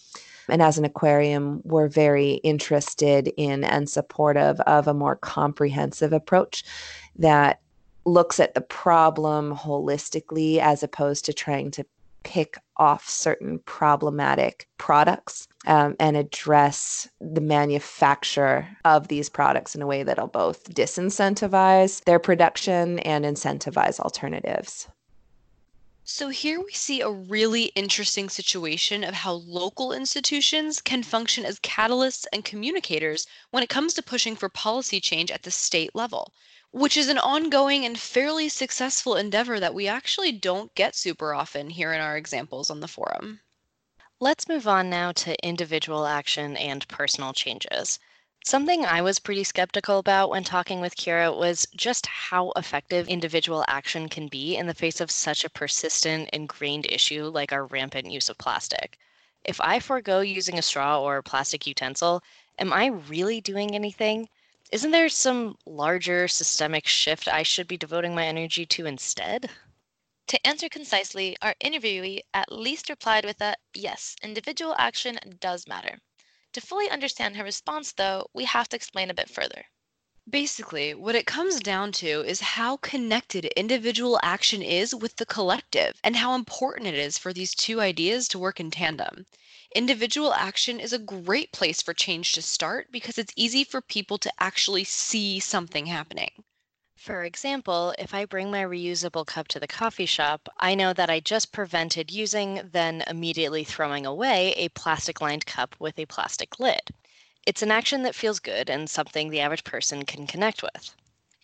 And 0.48 0.62
as 0.62 0.78
an 0.78 0.84
aquarium, 0.84 1.60
we're 1.64 1.88
very 1.88 2.34
interested 2.34 3.32
in 3.36 3.64
and 3.64 3.90
supportive 3.90 4.60
of 4.60 4.86
a 4.86 4.94
more 4.94 5.16
comprehensive 5.16 6.12
approach 6.12 6.64
that 7.16 7.60
looks 8.04 8.38
at 8.38 8.54
the 8.54 8.60
problem 8.60 9.54
holistically 9.54 10.58
as 10.58 10.82
opposed 10.82 11.24
to 11.24 11.32
trying 11.32 11.70
to 11.72 11.84
pick 12.24 12.58
off 12.76 13.08
certain 13.08 13.58
problematic 13.60 14.66
products 14.78 15.46
um, 15.66 15.94
and 16.00 16.16
address 16.16 17.08
the 17.20 17.40
manufacture 17.40 18.66
of 18.84 19.08
these 19.08 19.28
products 19.28 19.74
in 19.74 19.82
a 19.82 19.86
way 19.86 20.02
that'll 20.02 20.26
both 20.26 20.72
disincentivize 20.74 22.02
their 22.04 22.18
production 22.18 22.98
and 23.00 23.24
incentivize 23.24 24.00
alternatives. 24.00 24.88
So, 26.04 26.30
here 26.30 26.60
we 26.60 26.72
see 26.72 27.00
a 27.00 27.08
really 27.08 27.66
interesting 27.76 28.28
situation 28.28 29.04
of 29.04 29.14
how 29.14 29.34
local 29.34 29.92
institutions 29.92 30.80
can 30.80 31.04
function 31.04 31.44
as 31.44 31.60
catalysts 31.60 32.26
and 32.32 32.44
communicators 32.44 33.26
when 33.50 33.62
it 33.62 33.68
comes 33.68 33.94
to 33.94 34.02
pushing 34.02 34.34
for 34.34 34.48
policy 34.48 35.00
change 35.00 35.30
at 35.30 35.44
the 35.44 35.52
state 35.52 35.94
level, 35.94 36.34
which 36.72 36.96
is 36.96 37.06
an 37.06 37.18
ongoing 37.18 37.84
and 37.84 38.00
fairly 38.00 38.48
successful 38.48 39.14
endeavor 39.14 39.60
that 39.60 39.74
we 39.74 39.86
actually 39.86 40.32
don't 40.32 40.74
get 40.74 40.96
super 40.96 41.34
often 41.34 41.70
here 41.70 41.92
in 41.92 42.00
our 42.00 42.16
examples 42.16 42.68
on 42.68 42.80
the 42.80 42.88
forum. 42.88 43.40
Let's 44.18 44.48
move 44.48 44.66
on 44.66 44.90
now 44.90 45.12
to 45.12 45.46
individual 45.46 46.06
action 46.06 46.56
and 46.56 46.86
personal 46.88 47.32
changes. 47.32 48.00
Something 48.44 48.84
I 48.84 49.02
was 49.02 49.20
pretty 49.20 49.44
skeptical 49.44 49.98
about 49.98 50.28
when 50.28 50.42
talking 50.42 50.80
with 50.80 50.96
Kira 50.96 51.32
was 51.32 51.64
just 51.76 52.06
how 52.06 52.50
effective 52.56 53.06
individual 53.06 53.64
action 53.68 54.08
can 54.08 54.26
be 54.26 54.56
in 54.56 54.66
the 54.66 54.74
face 54.74 55.00
of 55.00 55.12
such 55.12 55.44
a 55.44 55.48
persistent, 55.50 56.28
ingrained 56.32 56.86
issue 56.90 57.26
like 57.26 57.52
our 57.52 57.66
rampant 57.66 58.10
use 58.10 58.28
of 58.28 58.38
plastic. 58.38 58.98
If 59.44 59.60
I 59.60 59.78
forego 59.78 60.22
using 60.22 60.58
a 60.58 60.62
straw 60.62 61.00
or 61.00 61.18
a 61.18 61.22
plastic 61.22 61.68
utensil, 61.68 62.20
am 62.58 62.72
I 62.72 62.86
really 62.86 63.40
doing 63.40 63.76
anything? 63.76 64.28
Isn't 64.72 64.90
there 64.90 65.08
some 65.08 65.56
larger 65.64 66.26
systemic 66.26 66.88
shift 66.88 67.28
I 67.28 67.44
should 67.44 67.68
be 67.68 67.76
devoting 67.76 68.12
my 68.12 68.26
energy 68.26 68.66
to 68.66 68.86
instead? 68.86 69.50
To 70.26 70.46
answer 70.46 70.68
concisely, 70.68 71.36
our 71.42 71.54
interviewee 71.62 72.22
at 72.34 72.50
least 72.50 72.88
replied 72.88 73.24
with 73.24 73.40
a 73.40 73.54
yes, 73.72 74.16
individual 74.20 74.74
action 74.78 75.20
does 75.38 75.68
matter. 75.68 76.00
To 76.52 76.60
fully 76.60 76.90
understand 76.90 77.36
her 77.36 77.44
response, 77.44 77.92
though, 77.92 78.28
we 78.34 78.44
have 78.44 78.68
to 78.68 78.76
explain 78.76 79.08
a 79.10 79.14
bit 79.14 79.30
further. 79.30 79.66
Basically, 80.28 80.94
what 80.94 81.14
it 81.14 81.26
comes 81.26 81.60
down 81.60 81.92
to 81.92 82.22
is 82.22 82.40
how 82.40 82.76
connected 82.76 83.46
individual 83.56 84.20
action 84.22 84.62
is 84.62 84.94
with 84.94 85.16
the 85.16 85.26
collective 85.26 85.98
and 86.04 86.16
how 86.16 86.34
important 86.34 86.86
it 86.86 86.94
is 86.94 87.18
for 87.18 87.32
these 87.32 87.54
two 87.54 87.80
ideas 87.80 88.28
to 88.28 88.38
work 88.38 88.60
in 88.60 88.70
tandem. 88.70 89.26
Individual 89.74 90.32
action 90.34 90.78
is 90.78 90.92
a 90.92 90.98
great 90.98 91.52
place 91.52 91.82
for 91.82 91.94
change 91.94 92.32
to 92.32 92.42
start 92.42 92.92
because 92.92 93.18
it's 93.18 93.32
easy 93.34 93.64
for 93.64 93.80
people 93.80 94.18
to 94.18 94.32
actually 94.38 94.84
see 94.84 95.40
something 95.40 95.86
happening. 95.86 96.44
For 97.02 97.24
example, 97.24 97.92
if 97.98 98.14
I 98.14 98.26
bring 98.26 98.52
my 98.52 98.62
reusable 98.62 99.26
cup 99.26 99.48
to 99.48 99.58
the 99.58 99.66
coffee 99.66 100.06
shop, 100.06 100.48
I 100.60 100.76
know 100.76 100.92
that 100.92 101.10
I 101.10 101.18
just 101.18 101.50
prevented 101.50 102.12
using, 102.12 102.70
then 102.72 103.02
immediately 103.08 103.64
throwing 103.64 104.06
away 104.06 104.52
a 104.52 104.68
plastic 104.68 105.20
lined 105.20 105.44
cup 105.44 105.74
with 105.80 105.98
a 105.98 106.06
plastic 106.06 106.60
lid. 106.60 106.94
It's 107.44 107.60
an 107.60 107.72
action 107.72 108.04
that 108.04 108.14
feels 108.14 108.38
good 108.38 108.70
and 108.70 108.88
something 108.88 109.30
the 109.30 109.40
average 109.40 109.64
person 109.64 110.04
can 110.04 110.28
connect 110.28 110.62
with. 110.62 110.94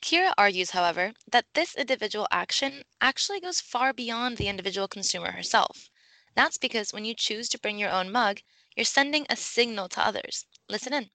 Kira 0.00 0.32
argues, 0.38 0.70
however, 0.70 1.12
that 1.26 1.52
this 1.54 1.74
individual 1.74 2.28
action 2.30 2.84
actually 3.00 3.40
goes 3.40 3.60
far 3.60 3.92
beyond 3.92 4.36
the 4.36 4.46
individual 4.46 4.86
consumer 4.86 5.32
herself. 5.32 5.90
That's 6.36 6.56
because 6.56 6.92
when 6.92 7.04
you 7.04 7.14
choose 7.14 7.48
to 7.48 7.58
bring 7.58 7.80
your 7.80 7.90
own 7.90 8.12
mug, 8.12 8.42
you're 8.76 8.84
sending 8.84 9.26
a 9.28 9.34
signal 9.34 9.88
to 9.88 10.06
others. 10.06 10.46
Listen 10.68 10.94
in 10.94 11.10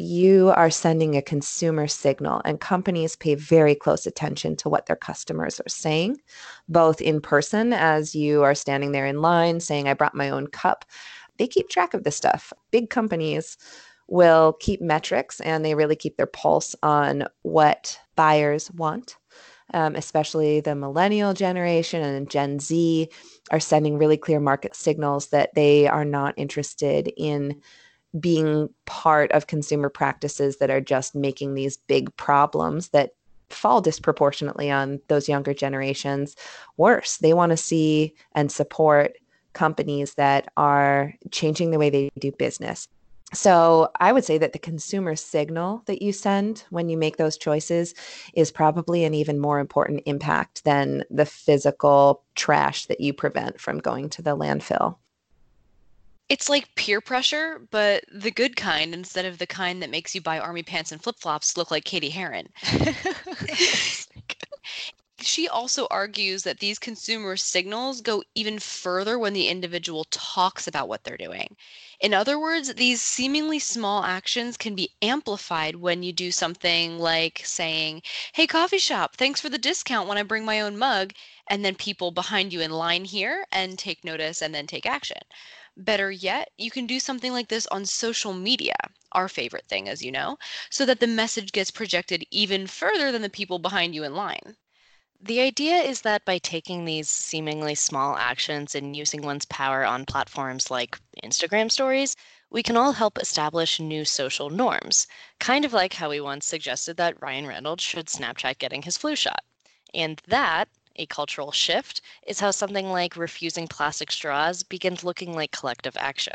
you 0.00 0.50
are 0.56 0.70
sending 0.70 1.16
a 1.16 1.22
consumer 1.22 1.86
signal, 1.86 2.40
and 2.44 2.60
companies 2.60 3.16
pay 3.16 3.34
very 3.34 3.74
close 3.74 4.06
attention 4.06 4.56
to 4.56 4.68
what 4.68 4.86
their 4.86 4.96
customers 4.96 5.60
are 5.60 5.68
saying, 5.68 6.16
both 6.68 7.00
in 7.00 7.20
person 7.20 7.72
as 7.72 8.14
you 8.14 8.42
are 8.42 8.54
standing 8.54 8.92
there 8.92 9.06
in 9.06 9.20
line 9.20 9.60
saying, 9.60 9.88
I 9.88 9.94
brought 9.94 10.14
my 10.14 10.30
own 10.30 10.46
cup. 10.46 10.84
They 11.36 11.46
keep 11.46 11.68
track 11.68 11.94
of 11.94 12.04
this 12.04 12.16
stuff. 12.16 12.52
Big 12.70 12.90
companies 12.90 13.56
will 14.08 14.54
keep 14.54 14.80
metrics 14.80 15.40
and 15.40 15.64
they 15.64 15.74
really 15.74 15.96
keep 15.96 16.16
their 16.16 16.26
pulse 16.26 16.74
on 16.82 17.24
what 17.42 17.98
buyers 18.16 18.70
want. 18.72 19.16
Um, 19.72 19.94
especially 19.94 20.60
the 20.60 20.74
millennial 20.74 21.32
generation 21.32 22.02
and 22.02 22.28
Gen 22.28 22.58
Z, 22.58 23.08
are 23.52 23.60
sending 23.60 23.98
really 23.98 24.16
clear 24.16 24.40
market 24.40 24.74
signals 24.74 25.28
that 25.28 25.54
they 25.54 25.86
are 25.86 26.04
not 26.04 26.34
interested 26.36 27.12
in 27.16 27.60
being 28.18 28.68
part 28.86 29.30
of 29.32 29.46
consumer 29.46 29.88
practices 29.88 30.56
that 30.58 30.70
are 30.70 30.80
just 30.80 31.14
making 31.14 31.54
these 31.54 31.76
big 31.76 32.14
problems 32.16 32.88
that 32.88 33.12
fall 33.50 33.80
disproportionately 33.80 34.70
on 34.70 35.00
those 35.08 35.28
younger 35.28 35.54
generations 35.54 36.36
worse. 36.76 37.18
They 37.18 37.34
want 37.34 37.50
to 37.50 37.56
see 37.56 38.14
and 38.34 38.50
support 38.50 39.16
companies 39.52 40.14
that 40.14 40.50
are 40.56 41.14
changing 41.30 41.70
the 41.70 41.78
way 41.78 41.90
they 41.90 42.10
do 42.18 42.32
business. 42.32 42.86
So 43.32 43.90
I 44.00 44.12
would 44.12 44.24
say 44.24 44.38
that 44.38 44.52
the 44.52 44.58
consumer 44.58 45.14
signal 45.14 45.82
that 45.86 46.02
you 46.02 46.12
send 46.12 46.64
when 46.70 46.88
you 46.88 46.96
make 46.96 47.16
those 47.16 47.36
choices 47.36 47.94
is 48.34 48.50
probably 48.50 49.04
an 49.04 49.14
even 49.14 49.38
more 49.38 49.60
important 49.60 50.02
impact 50.06 50.64
than 50.64 51.04
the 51.10 51.26
physical 51.26 52.24
trash 52.34 52.86
that 52.86 53.00
you 53.00 53.12
prevent 53.12 53.60
from 53.60 53.78
going 53.78 54.08
to 54.10 54.22
the 54.22 54.36
landfill. 54.36 54.96
It's 56.30 56.48
like 56.48 56.74
peer 56.76 57.02
pressure, 57.02 57.58
but 57.70 58.04
the 58.10 58.30
good 58.30 58.56
kind 58.56 58.94
instead 58.94 59.26
of 59.26 59.36
the 59.36 59.46
kind 59.46 59.82
that 59.82 59.90
makes 59.90 60.14
you 60.14 60.22
buy 60.22 60.38
army 60.38 60.62
pants 60.62 60.90
and 60.92 61.02
flip 61.02 61.18
flops 61.20 61.58
look 61.58 61.70
like 61.70 61.84
Cady 61.84 62.08
Heron. 62.10 62.48
She 65.22 65.48
also 65.48 65.86
argues 65.90 66.42
that 66.44 66.60
these 66.60 66.78
consumer 66.78 67.36
signals 67.36 68.00
go 68.00 68.24
even 68.34 68.58
further 68.58 69.18
when 69.18 69.32
the 69.34 69.48
individual 69.48 70.04
talks 70.10 70.66
about 70.66 70.88
what 70.88 71.04
they're 71.04 71.16
doing. 71.16 71.56
In 72.00 72.14
other 72.14 72.38
words, 72.38 72.74
these 72.74 73.02
seemingly 73.02 73.58
small 73.58 74.04
actions 74.04 74.56
can 74.56 74.74
be 74.74 74.94
amplified 75.02 75.76
when 75.76 76.02
you 76.02 76.12
do 76.12 76.32
something 76.32 76.98
like 76.98 77.42
saying, 77.44 78.02
Hey, 78.32 78.46
coffee 78.46 78.78
shop, 78.78 79.16
thanks 79.16 79.40
for 79.40 79.48
the 79.48 79.58
discount 79.58 80.08
when 80.08 80.18
I 80.18 80.22
bring 80.22 80.44
my 80.44 80.60
own 80.60 80.76
mug. 80.78 81.12
And 81.46 81.64
then 81.64 81.74
people 81.76 82.10
behind 82.10 82.52
you 82.52 82.60
in 82.60 82.70
line 82.70 83.04
here 83.04 83.46
and 83.52 83.78
take 83.78 84.04
notice 84.04 84.42
and 84.42 84.54
then 84.54 84.66
take 84.66 84.86
action. 84.86 85.20
Better 85.76 86.10
yet, 86.10 86.50
you 86.58 86.70
can 86.70 86.86
do 86.86 87.00
something 87.00 87.32
like 87.32 87.48
this 87.48 87.66
on 87.68 87.84
social 87.84 88.32
media, 88.32 88.74
our 89.12 89.28
favorite 89.28 89.66
thing, 89.66 89.88
as 89.88 90.02
you 90.02 90.12
know, 90.12 90.38
so 90.70 90.84
that 90.86 91.00
the 91.00 91.06
message 91.06 91.52
gets 91.52 91.70
projected 91.70 92.24
even 92.30 92.66
further 92.66 93.10
than 93.10 93.22
the 93.22 93.30
people 93.30 93.58
behind 93.58 93.94
you 93.94 94.04
in 94.04 94.14
line. 94.14 94.56
The 95.20 95.40
idea 95.40 95.76
is 95.76 96.00
that 96.02 96.24
by 96.24 96.38
taking 96.38 96.84
these 96.84 97.08
seemingly 97.08 97.74
small 97.74 98.16
actions 98.16 98.74
and 98.74 98.96
using 98.96 99.22
one's 99.22 99.44
power 99.44 99.84
on 99.84 100.06
platforms 100.06 100.70
like 100.70 100.98
Instagram 101.22 101.70
stories, 101.70 102.16
we 102.50 102.62
can 102.62 102.76
all 102.76 102.92
help 102.92 103.18
establish 103.18 103.78
new 103.78 104.04
social 104.04 104.50
norms, 104.50 105.06
kind 105.38 105.64
of 105.64 105.72
like 105.72 105.94
how 105.94 106.10
we 106.10 106.20
once 106.20 106.46
suggested 106.46 106.96
that 106.96 107.20
Ryan 107.20 107.46
Reynolds 107.46 107.84
should 107.84 108.06
Snapchat 108.06 108.58
getting 108.58 108.82
his 108.82 108.96
flu 108.96 109.14
shot. 109.14 109.44
And 109.92 110.20
that, 110.26 110.68
a 111.00 111.06
cultural 111.06 111.50
shift, 111.50 112.02
is 112.26 112.40
how 112.40 112.50
something 112.50 112.92
like 112.92 113.16
refusing 113.16 113.66
plastic 113.66 114.12
straws 114.12 114.62
begins 114.62 115.02
looking 115.02 115.34
like 115.34 115.50
collective 115.50 115.96
action. 115.96 116.34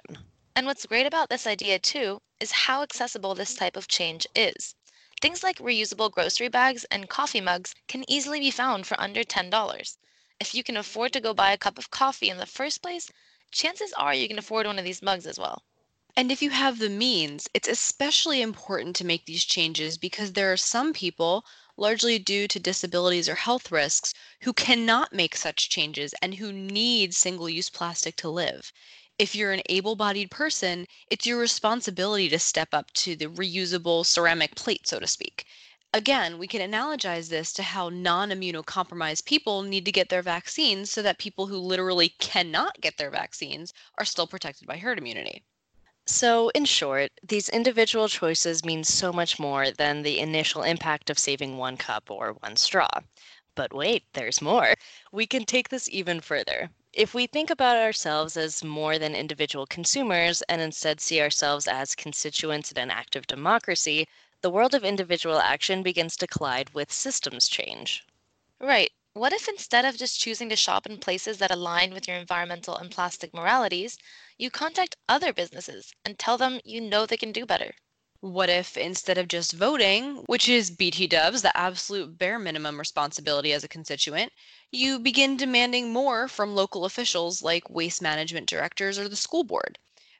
And 0.55 0.65
what's 0.65 0.85
great 0.85 1.05
about 1.05 1.29
this 1.29 1.45
idea, 1.45 1.79
too, 1.79 2.19
is 2.39 2.51
how 2.51 2.81
accessible 2.81 3.35
this 3.35 3.55
type 3.55 3.77
of 3.77 3.87
change 3.87 4.25
is. 4.35 4.73
Things 5.21 5.43
like 5.43 5.59
reusable 5.59 6.11
grocery 6.11 6.49
bags 6.49 6.83
and 6.85 7.07
coffee 7.07 7.41
mugs 7.41 7.75
can 7.87 8.03
easily 8.09 8.39
be 8.39 8.51
found 8.51 8.87
for 8.87 8.99
under 8.99 9.23
$10. 9.23 9.97
If 10.39 10.55
you 10.55 10.63
can 10.63 10.77
afford 10.77 11.13
to 11.13 11.21
go 11.21 11.33
buy 11.33 11.51
a 11.51 11.57
cup 11.57 11.77
of 11.77 11.91
coffee 11.91 12.29
in 12.29 12.37
the 12.37 12.45
first 12.45 12.81
place, 12.81 13.11
chances 13.51 13.93
are 13.93 14.13
you 14.13 14.27
can 14.27 14.39
afford 14.39 14.65
one 14.65 14.79
of 14.79 14.85
these 14.85 15.01
mugs 15.01 15.25
as 15.25 15.37
well. 15.37 15.63
And 16.17 16.31
if 16.31 16.41
you 16.41 16.49
have 16.49 16.79
the 16.79 16.89
means, 16.89 17.49
it's 17.53 17.67
especially 17.67 18.41
important 18.41 18.95
to 18.95 19.05
make 19.05 19.25
these 19.25 19.43
changes 19.43 19.97
because 19.97 20.31
there 20.31 20.51
are 20.51 20.57
some 20.57 20.93
people, 20.93 21.45
largely 21.77 22.19
due 22.19 22.47
to 22.47 22.59
disabilities 22.59 23.29
or 23.29 23.35
health 23.35 23.71
risks, 23.71 24.13
who 24.41 24.53
cannot 24.53 25.13
make 25.13 25.35
such 25.35 25.69
changes 25.69 26.13
and 26.21 26.35
who 26.35 26.51
need 26.51 27.13
single 27.13 27.49
use 27.49 27.69
plastic 27.69 28.15
to 28.15 28.29
live 28.29 28.71
if 29.17 29.33
you're 29.33 29.53
an 29.53 29.61
able 29.69 29.95
bodied 29.95 30.29
person, 30.29 30.85
it's 31.09 31.25
your 31.25 31.39
responsibility 31.39 32.27
to 32.27 32.37
step 32.37 32.73
up 32.73 32.91
to 32.91 33.15
the 33.15 33.27
reusable 33.27 34.05
ceramic 34.05 34.55
plate, 34.55 34.85
so 34.87 34.99
to 34.99 35.07
speak. 35.07 35.45
Again, 35.93 36.37
we 36.37 36.47
can 36.47 36.59
analogize 36.59 37.29
this 37.29 37.53
to 37.53 37.63
how 37.63 37.87
non 37.87 38.29
immunocompromised 38.29 39.23
people 39.25 39.61
need 39.61 39.85
to 39.85 39.91
get 39.93 40.09
their 40.09 40.21
vaccines 40.21 40.91
so 40.91 41.01
that 41.01 41.17
people 41.17 41.47
who 41.47 41.57
literally 41.57 42.09
cannot 42.19 42.81
get 42.81 42.97
their 42.97 43.09
vaccines 43.09 43.73
are 43.97 44.05
still 44.05 44.27
protected 44.27 44.67
by 44.67 44.77
herd 44.77 44.97
immunity. 44.97 45.45
So, 46.07 46.49
in 46.55 46.65
short, 46.65 47.11
these 47.21 47.47
individual 47.47 48.09
choices 48.09 48.65
mean 48.65 48.83
so 48.83 49.13
much 49.13 49.37
more 49.37 49.69
than 49.69 50.01
the 50.01 50.19
initial 50.19 50.63
impact 50.63 51.11
of 51.11 51.19
saving 51.19 51.57
one 51.57 51.77
cup 51.77 52.09
or 52.09 52.33
one 52.33 52.55
straw. 52.55 52.89
But 53.53 53.71
wait, 53.71 54.03
there's 54.13 54.41
more. 54.41 54.73
We 55.11 55.27
can 55.27 55.45
take 55.45 55.69
this 55.69 55.87
even 55.89 56.21
further 56.21 56.71
if 56.91 57.13
we 57.13 57.27
think 57.27 57.49
about 57.49 57.75
ourselves 57.75 58.37
as 58.37 58.63
more 58.63 58.97
than 58.97 59.15
individual 59.15 59.67
consumers 59.67 60.41
and 60.43 60.61
instead 60.61 61.01
see 61.01 61.21
ourselves 61.21 61.67
as 61.67 61.93
constituents 61.93 62.71
in 62.71 62.77
an 62.77 62.89
active 62.89 63.27
democracy, 63.27 64.07
the 64.41 64.49
world 64.49 64.73
of 64.73 64.85
individual 64.85 65.39
action 65.39 65.83
begins 65.83 66.15
to 66.15 66.27
collide 66.27 66.69
with 66.73 66.91
systems 66.91 67.49
change. 67.49 68.05
Right. 68.59 68.91
What 69.13 69.33
if 69.33 69.47
instead 69.47 69.85
of 69.85 69.97
just 69.97 70.19
choosing 70.19 70.49
to 70.49 70.55
shop 70.57 70.85
in 70.85 70.97
places 70.99 71.37
that 71.37 71.51
align 71.51 71.93
with 71.93 72.07
your 72.07 72.17
environmental 72.17 72.75
and 72.75 72.91
plastic 72.91 73.33
moralities, 73.33 73.97
you 74.37 74.51
contact 74.51 74.95
other 75.07 75.31
businesses 75.31 75.93
and 76.03 76.19
tell 76.19 76.37
them 76.37 76.59
you 76.65 76.81
know 76.81 77.05
they 77.05 77.17
can 77.17 77.31
do 77.31 77.45
better? 77.45 77.75
What 78.21 78.49
if 78.49 78.75
instead 78.75 79.17
of 79.17 79.27
just 79.27 79.53
voting, 79.53 80.23
which 80.25 80.49
is 80.49 80.71
BT 80.71 81.07
Dubs, 81.07 81.41
the 81.41 81.55
absolute 81.55 82.17
bare 82.17 82.39
minimum 82.39 82.79
responsibility 82.79 83.53
as 83.53 83.63
a 83.63 83.67
constituent, 83.67 84.33
you 84.71 84.99
begin 84.99 85.37
demanding 85.37 85.93
more 85.93 86.27
from 86.27 86.55
local 86.55 86.85
officials 86.85 87.41
like 87.41 87.69
waste 87.69 88.01
management 88.01 88.49
directors 88.49 88.97
or 88.97 89.07
the 89.07 89.15
school 89.15 89.43
board? 89.43 89.77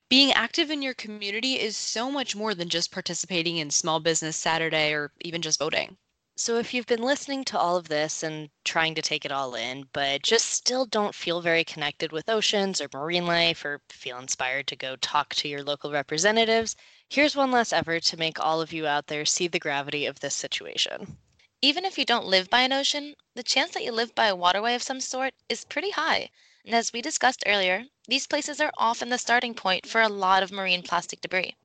Being 0.08 0.32
active 0.32 0.70
in 0.70 0.82
your 0.82 0.94
community 0.94 1.60
is 1.60 1.76
so 1.76 2.12
much 2.12 2.36
more 2.36 2.54
than 2.54 2.70
just 2.70 2.92
participating 2.92 3.58
in 3.58 3.72
Small 3.72 4.00
Business 4.00 4.38
Saturday 4.38 4.94
or 4.94 5.12
even 5.22 5.42
just 5.42 5.58
voting. 5.58 5.98
So, 6.38 6.58
if 6.58 6.74
you've 6.74 6.86
been 6.86 7.02
listening 7.02 7.46
to 7.46 7.58
all 7.58 7.78
of 7.78 7.88
this 7.88 8.22
and 8.22 8.50
trying 8.64 8.96
to 8.96 9.02
take 9.02 9.26
it 9.26 9.32
all 9.32 9.56
in, 9.56 9.88
but 9.94 10.22
just 10.22 10.50
still 10.50 10.86
don't 10.86 11.16
feel 11.16 11.42
very 11.42 11.64
connected 11.64 12.12
with 12.12 12.30
oceans 12.30 12.82
or 12.82 12.90
marine 12.94 13.26
life, 13.26 13.64
or 13.64 13.82
feel 13.90 14.20
inspired 14.20 14.68
to 14.68 14.76
go 14.76 14.96
talk 14.98 15.34
to 15.36 15.48
your 15.48 15.64
local 15.64 15.92
representatives, 15.92 16.76
Here's 17.08 17.36
one 17.36 17.52
last 17.52 17.72
effort 17.72 18.02
to 18.06 18.18
make 18.18 18.40
all 18.40 18.62
of 18.62 18.74
you 18.74 18.88
out 18.88 19.06
there 19.06 19.26
see 19.26 19.48
the 19.48 19.60
gravity 19.60 20.08
of 20.08 20.22
this 20.22 20.36
situation. 20.36 21.20
Even 21.62 21.86
if 21.86 22.00
you 22.00 22.04
don't 22.04 22.26
live 22.26 22.50
by 22.50 22.62
an 22.62 22.74
ocean, 22.74 23.16
the 23.36 23.44
chance 23.44 23.72
that 23.74 23.84
you 23.84 23.92
live 23.92 24.16
by 24.16 24.26
a 24.26 24.36
waterway 24.36 24.74
of 24.74 24.82
some 24.82 25.00
sort 25.00 25.36
is 25.48 25.66
pretty 25.66 25.92
high. 25.92 26.32
And 26.66 26.74
as 26.74 26.92
we 26.92 27.04
discussed 27.04 27.44
earlier, 27.46 27.86
these 28.08 28.26
places 28.26 28.60
are 28.60 28.74
often 28.80 29.10
the 29.10 29.20
starting 29.20 29.54
point 29.54 29.88
for 29.88 30.02
a 30.02 30.10
lot 30.10 30.42
of 30.42 30.52
marine 30.52 30.82
plastic 30.82 31.22
debris. 31.22 31.56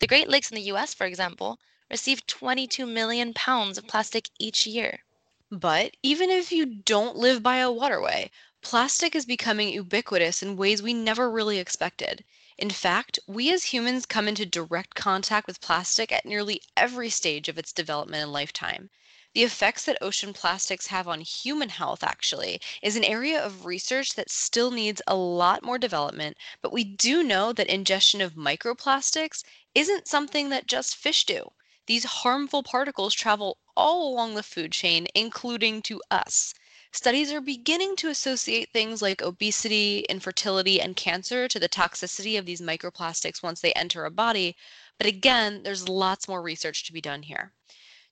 The 0.00 0.08
Great 0.08 0.28
Lakes 0.28 0.50
in 0.50 0.56
the 0.56 0.72
US, 0.72 0.92
for 0.92 1.06
example, 1.06 1.60
receive 1.90 2.24
22 2.26 2.86
million 2.86 3.34
pounds 3.34 3.76
of 3.76 3.86
plastic 3.86 4.30
each 4.38 4.64
year. 4.64 5.04
But 5.50 5.96
even 6.04 6.30
if 6.30 6.52
you 6.52 6.64
don't 6.64 7.16
live 7.16 7.42
by 7.42 7.56
a 7.56 7.72
waterway, 7.72 8.30
plastic 8.62 9.16
is 9.16 9.26
becoming 9.26 9.70
ubiquitous 9.70 10.40
in 10.40 10.56
ways 10.56 10.80
we 10.80 10.94
never 10.94 11.28
really 11.28 11.58
expected. 11.58 12.24
In 12.56 12.70
fact, 12.70 13.18
we 13.26 13.52
as 13.52 13.64
humans 13.64 14.06
come 14.06 14.28
into 14.28 14.46
direct 14.46 14.94
contact 14.94 15.48
with 15.48 15.60
plastic 15.60 16.12
at 16.12 16.24
nearly 16.24 16.62
every 16.76 17.10
stage 17.10 17.48
of 17.48 17.58
its 17.58 17.72
development 17.72 18.22
and 18.22 18.32
lifetime. 18.32 18.90
The 19.34 19.42
effects 19.42 19.84
that 19.84 19.98
ocean 20.00 20.32
plastics 20.32 20.86
have 20.88 21.08
on 21.08 21.22
human 21.22 21.70
health, 21.70 22.04
actually, 22.04 22.60
is 22.82 22.96
an 22.96 23.02
area 23.04 23.44
of 23.44 23.64
research 23.64 24.14
that 24.14 24.30
still 24.30 24.70
needs 24.70 25.02
a 25.06 25.16
lot 25.16 25.64
more 25.64 25.78
development, 25.78 26.36
but 26.62 26.72
we 26.72 26.84
do 26.84 27.24
know 27.24 27.52
that 27.52 27.66
ingestion 27.68 28.20
of 28.20 28.34
microplastics 28.34 29.42
isn't 29.74 30.06
something 30.06 30.50
that 30.50 30.66
just 30.66 30.94
fish 30.94 31.24
do. 31.24 31.50
These 31.90 32.04
harmful 32.04 32.62
particles 32.62 33.14
travel 33.14 33.58
all 33.76 34.06
along 34.06 34.36
the 34.36 34.44
food 34.44 34.70
chain, 34.70 35.08
including 35.12 35.82
to 35.82 36.00
us. 36.08 36.54
Studies 36.92 37.32
are 37.32 37.40
beginning 37.40 37.96
to 37.96 38.10
associate 38.10 38.72
things 38.72 39.02
like 39.02 39.20
obesity, 39.20 40.06
infertility, 40.08 40.80
and 40.80 40.94
cancer 40.94 41.48
to 41.48 41.58
the 41.58 41.68
toxicity 41.68 42.38
of 42.38 42.46
these 42.46 42.60
microplastics 42.60 43.42
once 43.42 43.60
they 43.60 43.72
enter 43.72 44.04
a 44.04 44.10
body. 44.12 44.56
But 44.98 45.08
again, 45.08 45.64
there's 45.64 45.88
lots 45.88 46.28
more 46.28 46.40
research 46.40 46.84
to 46.84 46.92
be 46.92 47.00
done 47.00 47.24
here. 47.24 47.54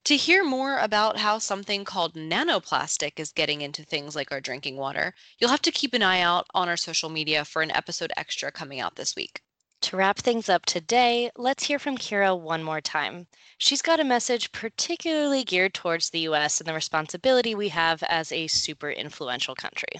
To 0.06 0.16
hear 0.16 0.42
more 0.42 0.78
about 0.78 1.18
how 1.18 1.38
something 1.38 1.84
called 1.84 2.16
nanoplastic 2.16 3.20
is 3.20 3.30
getting 3.30 3.60
into 3.60 3.84
things 3.84 4.16
like 4.16 4.32
our 4.32 4.40
drinking 4.40 4.76
water, 4.76 5.14
you'll 5.38 5.50
have 5.50 5.62
to 5.62 5.70
keep 5.70 5.94
an 5.94 6.02
eye 6.02 6.20
out 6.20 6.48
on 6.52 6.68
our 6.68 6.76
social 6.76 7.10
media 7.10 7.44
for 7.44 7.62
an 7.62 7.70
episode 7.70 8.10
extra 8.16 8.50
coming 8.50 8.80
out 8.80 8.96
this 8.96 9.14
week. 9.14 9.44
To 9.82 9.96
wrap 9.96 10.18
things 10.18 10.48
up 10.48 10.66
today, 10.66 11.30
let's 11.36 11.64
hear 11.64 11.78
from 11.78 11.96
Kira 11.96 12.38
one 12.38 12.62
more 12.62 12.80
time. 12.80 13.26
She's 13.58 13.80
got 13.80 14.00
a 14.00 14.04
message 14.04 14.50
particularly 14.50 15.44
geared 15.44 15.72
towards 15.72 16.10
the 16.10 16.20
US 16.20 16.60
and 16.60 16.68
the 16.68 16.74
responsibility 16.74 17.54
we 17.54 17.68
have 17.68 18.02
as 18.04 18.32
a 18.32 18.48
super 18.48 18.90
influential 18.90 19.54
country. 19.54 19.94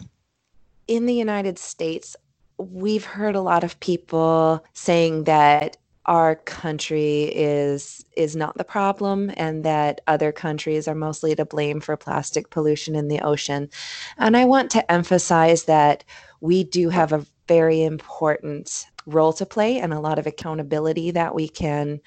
In 0.88 1.06
the 1.06 1.14
United 1.14 1.58
States, 1.58 2.16
we've 2.58 3.04
heard 3.04 3.36
a 3.36 3.40
lot 3.40 3.62
of 3.62 3.78
people 3.78 4.64
saying 4.72 5.24
that 5.24 5.76
our 6.06 6.36
country 6.36 7.24
is 7.34 8.04
is 8.16 8.34
not 8.34 8.56
the 8.56 8.64
problem 8.64 9.30
and 9.36 9.62
that 9.64 10.00
other 10.06 10.32
countries 10.32 10.88
are 10.88 10.94
mostly 10.94 11.36
to 11.36 11.44
blame 11.44 11.80
for 11.80 11.96
plastic 11.96 12.50
pollution 12.50 12.96
in 12.96 13.08
the 13.08 13.20
ocean. 13.20 13.68
And 14.16 14.36
I 14.36 14.44
want 14.46 14.70
to 14.72 14.90
emphasize 14.90 15.64
that 15.64 16.04
we 16.40 16.64
do 16.64 16.88
have 16.88 17.12
a 17.12 17.26
very 17.46 17.82
important 17.82 18.86
role 19.08 19.32
to 19.34 19.46
play 19.46 19.78
and 19.78 19.92
a 19.92 20.00
lot 20.00 20.18
of 20.18 20.26
accountability 20.26 21.10
that 21.12 21.34
we 21.34 21.48
can 21.48 22.00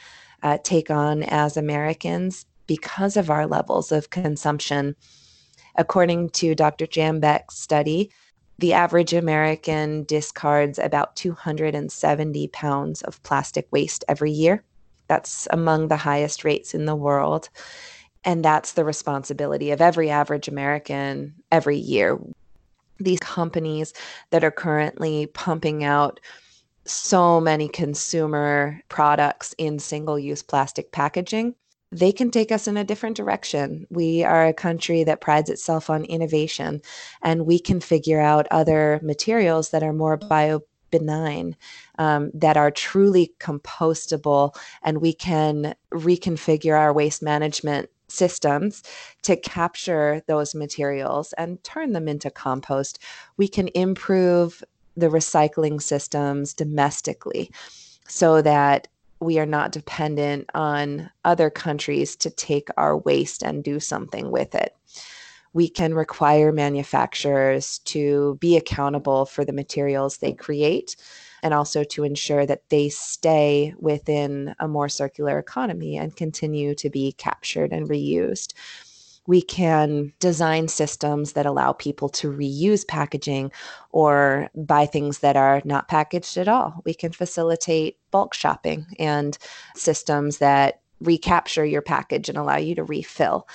uh, 0.44 0.58
take 0.64 0.90
on 0.90 1.24
as 1.24 1.58
Americans 1.58 2.46
because 2.68 3.18
of 3.18 3.30
our 3.30 3.48
levels 3.48 3.92
of 3.92 4.10
consumption. 4.10 4.96
According 5.76 6.30
to 6.32 6.56
Dr. 6.56 6.86
Jambeck's 6.86 7.58
study, 7.58 8.12
the 8.60 8.74
average 8.74 9.14
American 9.14 10.04
discards 10.04 10.78
about 10.78 11.16
270 11.16 12.48
pounds 12.50 13.02
of 13.02 13.22
plastic 13.24 13.68
waste 13.72 14.04
every 14.08 14.32
year. 14.32 14.64
That's 15.08 15.48
among 15.52 15.88
the 15.88 15.98
highest 15.98 16.44
rates 16.44 16.74
in 16.74 16.86
the 16.86 16.96
world. 16.96 17.50
And 18.24 18.46
that's 18.46 18.74
the 18.74 18.86
responsibility 18.86 19.72
of 19.72 19.82
every 19.82 20.10
average 20.10 20.48
American 20.48 21.34
every 21.52 21.78
year. 21.78 22.20
These 23.00 23.20
companies 23.20 23.94
that 24.30 24.44
are 24.44 24.52
currently 24.52 25.26
pumping 25.26 25.84
out 25.84 26.20
so 26.86 27.40
many 27.40 27.68
consumer 27.68 28.82
products 28.90 29.54
in 29.58 29.80
single 29.80 30.18
use 30.18 30.44
plastic 30.44 30.92
packaging 30.92 31.56
they 31.92 32.12
can 32.12 32.32
take 32.32 32.52
us 32.52 32.68
in 32.68 32.78
a 32.78 32.86
different 32.86 33.18
direction. 33.18 33.86
We 33.90 34.24
are 34.24 34.48
a 34.48 34.54
country 34.54 35.04
that 35.04 35.20
prides 35.20 35.50
itself 35.50 35.90
on 35.90 36.06
innovation, 36.06 36.82
and 37.22 37.46
we 37.46 37.60
can 37.60 37.82
figure 37.82 38.22
out 38.22 38.48
other 38.50 39.00
materials 39.04 39.72
that 39.72 39.84
are 39.84 39.94
more 39.94 40.16
bio 40.16 40.62
benign, 40.90 41.56
um, 41.98 42.32
that 42.34 42.58
are 42.58 42.72
truly 42.72 43.34
compostable, 43.40 44.56
and 44.84 45.02
we 45.02 45.14
can 45.14 45.76
reconfigure 45.94 46.78
our 46.78 46.94
waste 46.94 47.22
management 47.22 47.90
systems 48.08 48.84
to 49.24 49.36
capture 49.38 50.22
those 50.28 50.54
materials 50.54 51.34
and 51.34 51.64
turn 51.64 51.94
them 51.94 52.08
into 52.08 52.30
compost. 52.30 53.00
We 53.38 53.48
can 53.48 53.70
improve 53.70 54.64
the 55.02 55.10
recycling 55.10 55.82
systems 55.82 56.54
domestically 56.54 57.52
so 58.08 58.42
that 58.42 58.88
we 59.20 59.38
are 59.40 59.46
not 59.46 59.72
dependent 59.72 60.50
on 60.54 61.10
other 61.26 61.50
countries 61.50 62.16
to 62.16 62.30
take 62.30 62.70
our 62.78 62.98
waste 62.98 63.44
and 63.44 63.64
do 63.64 63.80
something 63.80 64.32
with 64.32 64.56
it. 64.56 64.76
We 65.54 65.68
can 65.70 65.94
require 65.94 66.52
manufacturers 66.52 67.80
to 67.80 68.38
be 68.40 68.58
accountable 68.58 69.26
for 69.26 69.44
the 69.44 69.54
materials 69.54 70.18
they 70.18 70.34
create 70.34 70.96
and 71.44 71.54
also 71.54 71.84
to 71.84 72.04
ensure 72.04 72.46
that 72.46 72.70
they 72.70 72.90
stay 72.90 73.74
within 73.80 74.56
a 74.60 74.68
more 74.68 74.90
circular 74.90 75.38
economy 75.40 75.98
and 75.98 76.16
continue 76.16 76.74
to 76.76 76.90
be 76.90 77.12
captured 77.14 77.74
and 77.74 77.90
reused 77.90 78.54
we 79.28 79.42
can 79.42 80.12
design 80.20 80.68
systems 80.68 81.34
that 81.34 81.46
allow 81.46 81.74
people 81.74 82.10
to 82.10 82.32
reuse 82.32 82.88
packaging 82.88 83.52
or 83.92 84.50
buy 84.56 84.86
things 84.86 85.20
that 85.20 85.38
are 85.38 85.62
not 85.64 85.88
packaged 85.88 86.38
at 86.38 86.48
all. 86.48 86.82
We 86.86 86.94
can 86.94 87.12
facilitate 87.12 87.98
bulk 88.10 88.34
shopping 88.34 88.88
and 88.98 89.38
systems 89.76 90.40
that 90.40 90.82
recapture 91.00 91.66
your 91.66 91.82
package 91.82 92.30
and 92.30 92.38
allow 92.38 92.58
you 92.58 92.76
to 92.76 92.84
refill. 92.84 93.48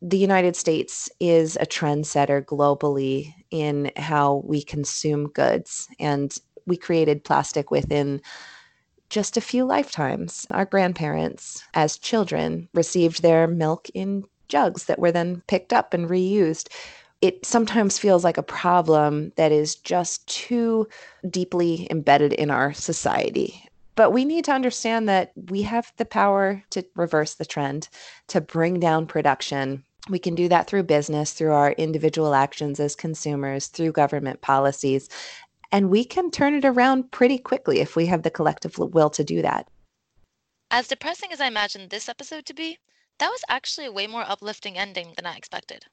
The 0.00 0.18
United 0.18 0.56
States 0.56 1.08
is 1.20 1.56
a 1.56 1.66
trendsetter 1.66 2.44
globally 2.44 3.32
in 3.50 3.92
how 3.96 4.42
we 4.44 4.62
consume 4.62 5.28
goods, 5.28 5.88
and 6.00 6.36
we 6.66 6.76
created 6.76 7.24
plastic 7.24 7.70
within 7.70 8.20
just 9.10 9.36
a 9.36 9.42
few 9.42 9.64
lifetimes. 9.64 10.46
Our 10.50 10.64
grandparents, 10.64 11.62
as 11.74 11.98
children, 11.98 12.68
received 12.74 13.22
their 13.22 13.46
milk 13.46 13.88
in 13.94 14.24
jugs 14.52 14.84
that 14.84 14.98
were 14.98 15.10
then 15.10 15.42
picked 15.48 15.72
up 15.72 15.94
and 15.94 16.10
reused. 16.10 16.68
It 17.22 17.46
sometimes 17.46 17.98
feels 17.98 18.22
like 18.22 18.36
a 18.36 18.42
problem 18.42 19.32
that 19.36 19.50
is 19.50 19.76
just 19.76 20.28
too 20.28 20.86
deeply 21.30 21.88
embedded 21.90 22.34
in 22.34 22.50
our 22.50 22.74
society. 22.74 23.66
But 23.94 24.10
we 24.10 24.26
need 24.26 24.44
to 24.44 24.52
understand 24.52 25.08
that 25.08 25.32
we 25.48 25.62
have 25.62 25.92
the 25.96 26.04
power 26.04 26.62
to 26.70 26.84
reverse 26.94 27.34
the 27.34 27.46
trend, 27.46 27.88
to 28.28 28.42
bring 28.42 28.78
down 28.78 29.06
production. 29.06 29.84
We 30.10 30.18
can 30.18 30.34
do 30.34 30.48
that 30.48 30.66
through 30.66 30.82
business, 30.82 31.32
through 31.32 31.52
our 31.52 31.72
individual 31.72 32.34
actions 32.34 32.78
as 32.78 32.94
consumers, 32.94 33.68
through 33.68 33.92
government 33.92 34.42
policies. 34.42 35.08
And 35.70 35.88
we 35.88 36.04
can 36.04 36.30
turn 36.30 36.52
it 36.54 36.66
around 36.66 37.10
pretty 37.10 37.38
quickly 37.38 37.80
if 37.80 37.96
we 37.96 38.04
have 38.06 38.22
the 38.22 38.30
collective 38.30 38.76
will 38.76 39.10
to 39.10 39.24
do 39.24 39.40
that. 39.40 39.68
As 40.70 40.88
depressing 40.88 41.32
as 41.32 41.40
I 41.40 41.46
imagined 41.46 41.88
this 41.88 42.08
episode 42.08 42.44
to 42.46 42.54
be, 42.54 42.78
that 43.22 43.30
was 43.30 43.44
actually 43.48 43.86
a 43.86 43.92
way 43.92 44.08
more 44.08 44.28
uplifting 44.28 44.76
ending 44.76 45.12
than 45.14 45.26
I 45.26 45.36
expected. 45.36 45.86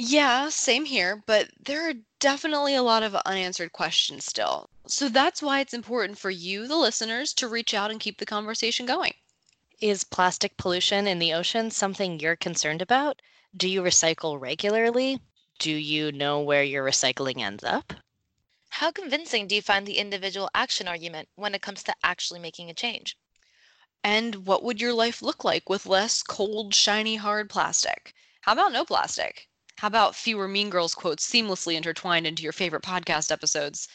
Yeah, 0.00 0.48
same 0.48 0.84
here, 0.84 1.22
but 1.26 1.48
there 1.64 1.88
are 1.88 1.94
definitely 2.18 2.74
a 2.74 2.82
lot 2.82 3.04
of 3.04 3.14
unanswered 3.14 3.70
questions 3.70 4.24
still. 4.24 4.68
So 4.88 5.08
that's 5.08 5.40
why 5.40 5.60
it's 5.60 5.74
important 5.74 6.18
for 6.18 6.30
you, 6.30 6.66
the 6.66 6.74
listeners, 6.74 7.32
to 7.34 7.46
reach 7.46 7.72
out 7.72 7.92
and 7.92 8.00
keep 8.00 8.18
the 8.18 8.26
conversation 8.26 8.84
going. 8.84 9.14
Is 9.80 10.02
plastic 10.02 10.56
pollution 10.56 11.06
in 11.06 11.20
the 11.20 11.32
ocean 11.32 11.70
something 11.70 12.18
you're 12.18 12.34
concerned 12.34 12.82
about? 12.82 13.22
Do 13.56 13.68
you 13.68 13.80
recycle 13.80 14.40
regularly? 14.40 15.20
Do 15.60 15.70
you 15.70 16.10
know 16.10 16.40
where 16.40 16.64
your 16.64 16.84
recycling 16.84 17.38
ends 17.38 17.62
up? 17.62 17.92
How 18.70 18.90
convincing 18.90 19.46
do 19.46 19.54
you 19.54 19.62
find 19.62 19.86
the 19.86 19.98
individual 19.98 20.50
action 20.52 20.88
argument 20.88 21.28
when 21.36 21.54
it 21.54 21.62
comes 21.62 21.84
to 21.84 21.94
actually 22.02 22.40
making 22.40 22.70
a 22.70 22.74
change? 22.74 23.16
And 24.04 24.46
what 24.46 24.62
would 24.64 24.80
your 24.80 24.92
life 24.92 25.22
look 25.22 25.44
like 25.44 25.68
with 25.68 25.86
less 25.86 26.22
cold, 26.22 26.74
shiny, 26.74 27.16
hard 27.16 27.48
plastic? 27.48 28.14
How 28.40 28.52
about 28.52 28.72
no 28.72 28.84
plastic? 28.84 29.48
How 29.78 29.88
about 29.88 30.16
fewer 30.16 30.48
Mean 30.48 30.70
Girls 30.70 30.94
quotes 30.94 31.28
seamlessly 31.28 31.74
intertwined 31.74 32.26
into 32.26 32.42
your 32.42 32.52
favorite 32.52 32.82
podcast 32.82 33.30
episodes? 33.30 33.88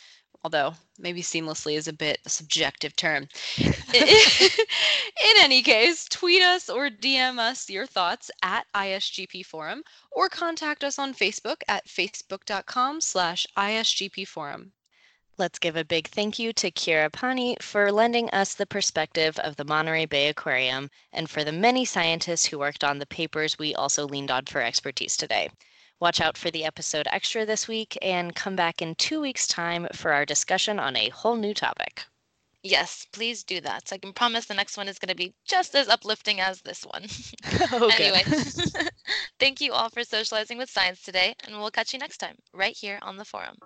Although 0.43 0.75
maybe 0.97 1.21
seamlessly 1.21 1.75
is 1.75 1.87
a 1.87 1.93
bit 1.93 2.19
a 2.25 2.29
subjective 2.29 2.95
term. 2.95 3.27
In 3.57 5.35
any 5.37 5.61
case, 5.61 6.05
tweet 6.05 6.41
us 6.41 6.69
or 6.69 6.89
DM 6.89 7.39
us 7.39 7.69
your 7.69 7.85
thoughts 7.85 8.31
at 8.43 8.65
ISGP 8.73 9.45
Forum 9.45 9.83
or 10.11 10.29
contact 10.29 10.83
us 10.83 10.97
on 10.97 11.13
Facebook 11.13 11.61
at 11.67 11.87
facebook.com 11.87 13.01
slash 13.01 13.45
ISGP 13.57 14.27
Forum. 14.27 14.71
Let's 15.39 15.59
give 15.59 15.75
a 15.75 15.85
big 15.85 16.07
thank 16.07 16.39
you 16.39 16.51
to 16.53 16.71
Kira 16.71 17.11
Pani 17.11 17.57
for 17.61 17.91
lending 17.91 18.27
us 18.31 18.55
the 18.55 18.65
perspective 18.65 19.37
of 19.37 19.55
the 19.55 19.65
Monterey 19.65 20.07
Bay 20.07 20.29
Aquarium 20.29 20.89
and 21.13 21.29
for 21.29 21.43
the 21.43 21.51
many 21.51 21.85
scientists 21.85 22.47
who 22.47 22.57
worked 22.57 22.83
on 22.83 22.97
the 22.97 23.05
papers 23.05 23.59
we 23.59 23.75
also 23.75 24.07
leaned 24.07 24.31
on 24.31 24.45
for 24.45 24.63
expertise 24.63 25.15
today. 25.15 25.51
Watch 25.99 26.19
out 26.19 26.39
for 26.39 26.49
the 26.49 26.65
episode 26.65 27.07
extra 27.11 27.45
this 27.45 27.67
week 27.67 27.95
and 28.01 28.35
come 28.35 28.55
back 28.55 28.81
in 28.81 28.95
two 28.95 29.21
weeks' 29.21 29.45
time 29.45 29.87
for 29.93 30.11
our 30.11 30.25
discussion 30.25 30.79
on 30.79 30.95
a 30.95 31.09
whole 31.09 31.35
new 31.35 31.53
topic. 31.53 32.05
Yes, 32.63 33.05
please 33.11 33.43
do 33.43 33.61
that. 33.61 33.93
I 33.93 33.99
can 33.99 34.13
promise 34.13 34.45
the 34.45 34.55
next 34.55 34.75
one 34.75 34.87
is 34.87 34.97
going 34.97 35.09
to 35.09 35.15
be 35.15 35.35
just 35.45 35.75
as 35.75 35.87
uplifting 35.87 36.41
as 36.41 36.61
this 36.61 36.83
one. 36.83 37.05
Oh, 37.71 37.91
anyway, 37.95 38.23
thank 39.39 39.61
you 39.61 39.73
all 39.73 39.89
for 39.89 40.03
socializing 40.03 40.57
with 40.57 40.71
science 40.71 41.03
today, 41.03 41.35
and 41.45 41.59
we'll 41.59 41.69
catch 41.69 41.93
you 41.93 41.99
next 41.99 42.17
time 42.17 42.37
right 42.53 42.75
here 42.75 42.97
on 43.03 43.17
the 43.17 43.25
forum. 43.25 43.57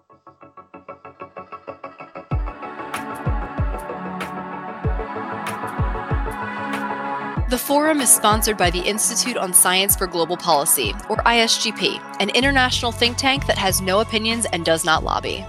The 7.52 7.58
forum 7.58 8.00
is 8.00 8.10
sponsored 8.10 8.56
by 8.56 8.70
the 8.70 8.80
Institute 8.80 9.36
on 9.36 9.52
Science 9.52 9.94
for 9.98 10.08
Global 10.08 10.38
Policy, 10.38 10.94
or 11.10 11.18
ISGP, 11.18 12.00
an 12.22 12.30
international 12.30 12.94
think 12.94 13.18
tank 13.18 13.46
that 13.46 13.58
has 13.58 13.82
no 13.82 14.00
opinions 14.00 14.46
and 14.54 14.64
does 14.64 14.86
not 14.86 15.04
lobby. 15.04 15.46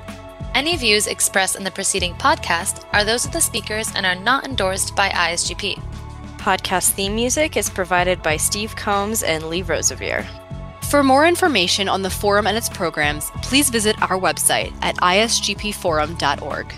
Any 0.52 0.76
views 0.76 1.06
expressed 1.06 1.54
in 1.54 1.62
the 1.62 1.70
preceding 1.70 2.14
podcast 2.14 2.84
are 2.92 3.04
those 3.04 3.24
of 3.24 3.30
the 3.30 3.40
speakers 3.40 3.92
and 3.94 4.04
are 4.04 4.16
not 4.16 4.44
endorsed 4.44 4.96
by 4.96 5.10
ISGP. 5.10 5.80
Podcast 6.38 6.90
theme 6.90 7.14
music 7.14 7.56
is 7.56 7.70
provided 7.70 8.20
by 8.20 8.36
Steve 8.36 8.74
Combs 8.74 9.22
and 9.22 9.44
Lee 9.44 9.62
Rosevere. 9.62 10.26
For 10.90 11.04
more 11.04 11.24
information 11.24 11.88
on 11.88 12.02
the 12.02 12.10
forum 12.10 12.48
and 12.48 12.56
its 12.56 12.68
programs, 12.68 13.30
please 13.42 13.70
visit 13.70 13.94
our 14.02 14.18
website 14.18 14.74
at 14.82 14.96
isgpforum.org. 14.96 16.74